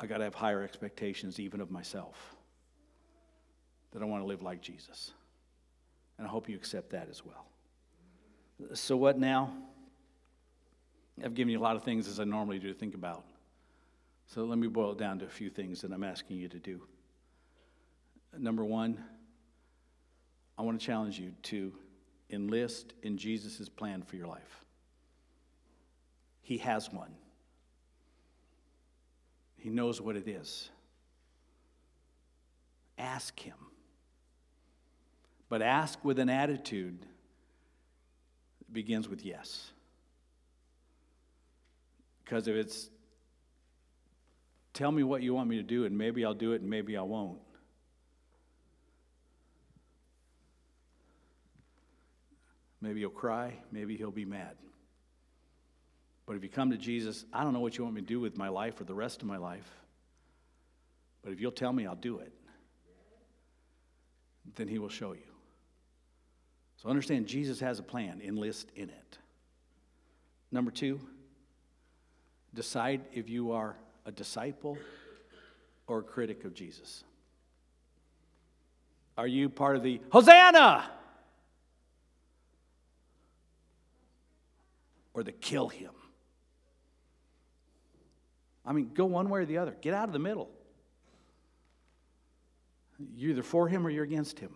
I 0.00 0.06
got 0.06 0.18
to 0.18 0.24
have 0.24 0.34
higher 0.34 0.62
expectations 0.62 1.38
even 1.38 1.60
of 1.60 1.70
myself. 1.70 2.34
That 3.92 4.02
I 4.02 4.06
want 4.06 4.22
to 4.22 4.26
live 4.26 4.42
like 4.42 4.60
Jesus. 4.60 5.12
And 6.16 6.26
I 6.26 6.30
hope 6.30 6.48
you 6.48 6.56
accept 6.56 6.90
that 6.90 7.08
as 7.10 7.24
well. 7.24 7.46
So, 8.74 8.96
what 8.96 9.18
now? 9.18 9.52
I've 11.24 11.34
given 11.34 11.50
you 11.50 11.58
a 11.58 11.62
lot 11.62 11.76
of 11.76 11.82
things 11.82 12.08
as 12.08 12.20
I 12.20 12.24
normally 12.24 12.58
do 12.58 12.68
to 12.68 12.74
think 12.74 12.94
about. 12.94 13.24
So, 14.26 14.44
let 14.44 14.58
me 14.58 14.68
boil 14.68 14.92
it 14.92 14.98
down 14.98 15.18
to 15.18 15.24
a 15.24 15.28
few 15.28 15.50
things 15.50 15.80
that 15.80 15.92
I'm 15.92 16.04
asking 16.04 16.36
you 16.36 16.48
to 16.48 16.58
do. 16.58 16.80
Number 18.38 18.64
one, 18.64 19.02
I 20.56 20.62
want 20.62 20.78
to 20.78 20.86
challenge 20.86 21.18
you 21.18 21.32
to 21.44 21.72
enlist 22.30 22.92
in 23.02 23.16
Jesus' 23.18 23.68
plan 23.68 24.02
for 24.02 24.16
your 24.16 24.26
life. 24.26 24.64
He 26.42 26.58
has 26.58 26.92
one, 26.92 27.14
He 29.56 29.68
knows 29.68 30.00
what 30.00 30.16
it 30.16 30.28
is. 30.28 30.70
Ask 32.98 33.40
Him. 33.40 33.56
But 35.48 35.62
ask 35.62 36.04
with 36.04 36.18
an 36.18 36.28
attitude 36.28 37.06
that 38.58 38.72
begins 38.72 39.08
with 39.08 39.24
yes. 39.24 39.72
Because 42.30 42.46
if 42.46 42.54
it's, 42.54 42.90
tell 44.72 44.92
me 44.92 45.02
what 45.02 45.20
you 45.20 45.34
want 45.34 45.48
me 45.48 45.56
to 45.56 45.64
do, 45.64 45.84
and 45.84 45.98
maybe 45.98 46.24
I'll 46.24 46.32
do 46.32 46.52
it 46.52 46.60
and 46.60 46.70
maybe 46.70 46.96
I 46.96 47.02
won't. 47.02 47.40
Maybe 52.80 53.00
he'll 53.00 53.10
cry, 53.10 53.54
maybe 53.72 53.96
he'll 53.96 54.12
be 54.12 54.24
mad. 54.24 54.54
But 56.24 56.36
if 56.36 56.44
you 56.44 56.48
come 56.48 56.70
to 56.70 56.76
Jesus, 56.76 57.24
I 57.32 57.42
don't 57.42 57.52
know 57.52 57.58
what 57.58 57.76
you 57.76 57.82
want 57.82 57.96
me 57.96 58.00
to 58.00 58.06
do 58.06 58.20
with 58.20 58.38
my 58.38 58.48
life 58.48 58.80
or 58.80 58.84
the 58.84 58.94
rest 58.94 59.22
of 59.22 59.26
my 59.26 59.36
life. 59.36 59.68
But 61.24 61.32
if 61.32 61.40
you'll 61.40 61.50
tell 61.50 61.72
me, 61.72 61.84
I'll 61.84 61.96
do 61.96 62.20
it. 62.20 62.32
Then 64.54 64.68
he 64.68 64.78
will 64.78 64.88
show 64.88 65.14
you. 65.14 65.32
So 66.76 66.88
understand 66.88 67.26
Jesus 67.26 67.58
has 67.58 67.80
a 67.80 67.82
plan, 67.82 68.20
enlist 68.24 68.70
in 68.76 68.88
it. 68.88 69.18
Number 70.52 70.70
two, 70.70 71.00
decide 72.54 73.02
if 73.12 73.28
you 73.28 73.52
are 73.52 73.76
a 74.06 74.12
disciple 74.12 74.78
or 75.86 75.98
a 75.98 76.02
critic 76.02 76.44
of 76.44 76.54
Jesus. 76.54 77.04
Are 79.16 79.26
you 79.26 79.48
part 79.48 79.76
of 79.76 79.82
the 79.82 80.00
Hosanna? 80.10 80.90
or 85.20 85.22
the 85.22 85.32
kill 85.32 85.68
him. 85.68 85.90
I 88.64 88.72
mean, 88.72 88.90
go 88.94 89.06
one 89.06 89.28
way 89.28 89.40
or 89.40 89.44
the 89.44 89.58
other. 89.58 89.76
Get 89.80 89.94
out 89.94 90.08
of 90.08 90.12
the 90.12 90.18
middle. 90.18 90.50
You're 93.14 93.30
either 93.30 93.42
for 93.42 93.68
him 93.68 93.86
or 93.86 93.90
you're 93.90 94.04
against 94.04 94.38
him. 94.38 94.54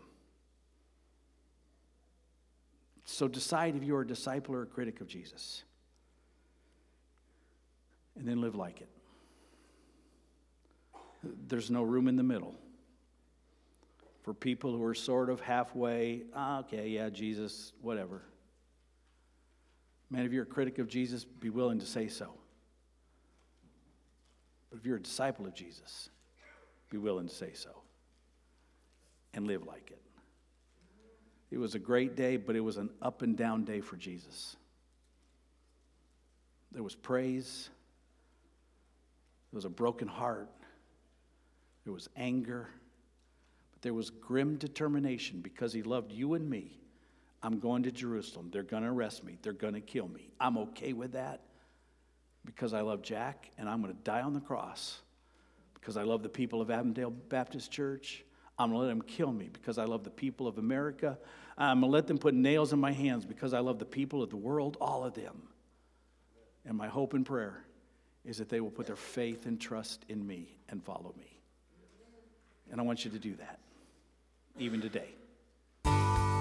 So 3.04 3.28
decide 3.28 3.76
if 3.76 3.82
you're 3.82 4.02
a 4.02 4.06
disciple 4.06 4.54
or 4.54 4.62
a 4.62 4.66
critic 4.66 5.00
of 5.00 5.06
Jesus. 5.06 5.64
And 8.16 8.28
then 8.28 8.40
live 8.40 8.54
like 8.54 8.80
it. 8.80 8.88
There's 11.48 11.70
no 11.70 11.82
room 11.82 12.06
in 12.06 12.16
the 12.16 12.22
middle 12.22 12.54
for 14.22 14.32
people 14.32 14.72
who 14.72 14.82
are 14.84 14.94
sort 14.94 15.28
of 15.28 15.40
halfway, 15.40 16.22
ah, 16.34 16.60
okay, 16.60 16.88
yeah, 16.88 17.10
Jesus, 17.10 17.72
whatever. 17.82 18.22
Man, 20.10 20.24
if 20.24 20.32
you're 20.32 20.44
a 20.44 20.46
critic 20.46 20.78
of 20.78 20.88
Jesus, 20.88 21.24
be 21.24 21.50
willing 21.50 21.78
to 21.80 21.86
say 21.86 22.08
so. 22.08 22.30
But 24.70 24.78
if 24.78 24.86
you're 24.86 24.96
a 24.96 25.02
disciple 25.02 25.46
of 25.46 25.54
Jesus, 25.54 26.08
be 26.90 26.98
willing 26.98 27.28
to 27.28 27.34
say 27.34 27.52
so 27.52 27.70
and 29.34 29.46
live 29.46 29.66
like 29.66 29.90
it. 29.90 30.00
It 31.50 31.58
was 31.58 31.74
a 31.74 31.78
great 31.78 32.16
day, 32.16 32.36
but 32.36 32.56
it 32.56 32.60
was 32.60 32.78
an 32.78 32.90
up 33.02 33.22
and 33.22 33.36
down 33.36 33.64
day 33.64 33.80
for 33.80 33.96
Jesus. 33.96 34.56
There 36.72 36.82
was 36.82 36.94
praise, 36.94 37.68
there 39.54 39.58
was 39.58 39.66
a 39.66 39.70
broken 39.70 40.08
heart, 40.08 40.50
there 41.84 41.92
was 41.92 42.08
anger, 42.16 42.68
but 43.70 43.82
there 43.82 43.94
was 43.94 44.10
grim 44.10 44.56
determination 44.56 45.42
because 45.42 45.72
he 45.72 45.84
loved 45.84 46.10
you 46.10 46.34
and 46.34 46.50
me 46.50 46.80
I'm 47.40 47.60
going 47.60 47.84
to 47.84 47.92
Jerusalem. 47.92 48.48
They're 48.52 48.64
going 48.64 48.82
to 48.82 48.88
arrest 48.88 49.22
me. 49.22 49.38
They're 49.42 49.52
going 49.52 49.74
to 49.74 49.80
kill 49.80 50.08
me. 50.08 50.32
I'm 50.40 50.58
okay 50.58 50.92
with 50.92 51.12
that 51.12 51.42
because 52.44 52.74
I 52.74 52.80
love 52.80 53.00
Jack 53.02 53.48
and 53.56 53.68
I'm 53.68 53.80
going 53.80 53.94
to 53.94 54.02
die 54.02 54.22
on 54.22 54.32
the 54.32 54.40
cross 54.40 54.98
because 55.74 55.96
I 55.96 56.02
love 56.02 56.24
the 56.24 56.28
people 56.28 56.60
of 56.60 56.72
Avondale 56.72 57.10
Baptist 57.10 57.70
Church. 57.70 58.24
I'm 58.58 58.70
going 58.70 58.80
to 58.80 58.86
let 58.86 58.88
them 58.88 59.02
kill 59.02 59.30
me 59.30 59.50
because 59.52 59.78
I 59.78 59.84
love 59.84 60.02
the 60.02 60.10
people 60.10 60.48
of 60.48 60.58
America. 60.58 61.16
I'm 61.56 61.80
going 61.80 61.92
to 61.92 61.94
let 61.94 62.08
them 62.08 62.18
put 62.18 62.34
nails 62.34 62.72
in 62.72 62.80
my 62.80 62.92
hands 62.92 63.24
because 63.24 63.54
I 63.54 63.60
love 63.60 63.78
the 63.78 63.84
people 63.84 64.20
of 64.20 64.30
the 64.30 64.36
world, 64.36 64.78
all 64.80 65.04
of 65.04 65.14
them. 65.14 65.42
And 66.64 66.76
my 66.76 66.88
hope 66.88 67.14
and 67.14 67.24
prayer 67.24 67.64
is 68.24 68.38
that 68.38 68.48
they 68.48 68.60
will 68.60 68.70
put 68.70 68.86
their 68.86 68.96
faith 68.96 69.46
and 69.46 69.60
trust 69.60 70.04
in 70.08 70.26
me 70.26 70.56
and 70.68 70.82
follow 70.82 71.14
me. 71.18 71.40
And 72.70 72.80
I 72.80 72.84
want 72.84 73.04
you 73.04 73.10
to 73.10 73.18
do 73.18 73.34
that, 73.36 73.58
even 74.58 74.80
today. 74.80 75.08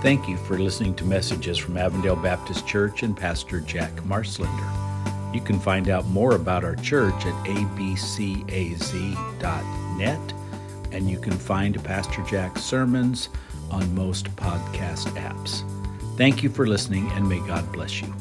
Thank 0.02 0.28
you 0.28 0.38
for 0.38 0.58
listening 0.58 0.96
to 0.96 1.06
messages 1.06 1.58
from 1.58 1.78
Avondale 1.78 2.15
Baptist 2.15 2.67
Church 2.67 3.04
and 3.04 3.15
Pastor 3.15 3.62
Jack 3.62 3.93
Marslender. 4.02 5.34
You 5.34 5.41
can 5.41 5.60
find 5.60 5.89
out 5.89 6.06
more 6.08 6.36
about 6.36 6.63
our 6.63 6.76
church 6.76 7.26
at 7.26 7.34
abcaz.net, 7.46 8.54
and 10.91 11.10
you 11.10 11.19
can 11.19 11.34
find 11.34 11.84
Pastor 11.84 12.22
Jack's 12.24 12.62
sermons 12.62 13.30
on 13.72 13.96
most 13.96 14.34
podcast 14.36 15.08
apps. 15.15 15.63
Thank 16.17 16.43
you 16.43 16.50
for 16.50 16.67
listening, 16.67 17.10
and 17.13 17.28
may 17.28 17.39
God 17.48 17.72
bless 17.72 18.02
you. 18.02 18.13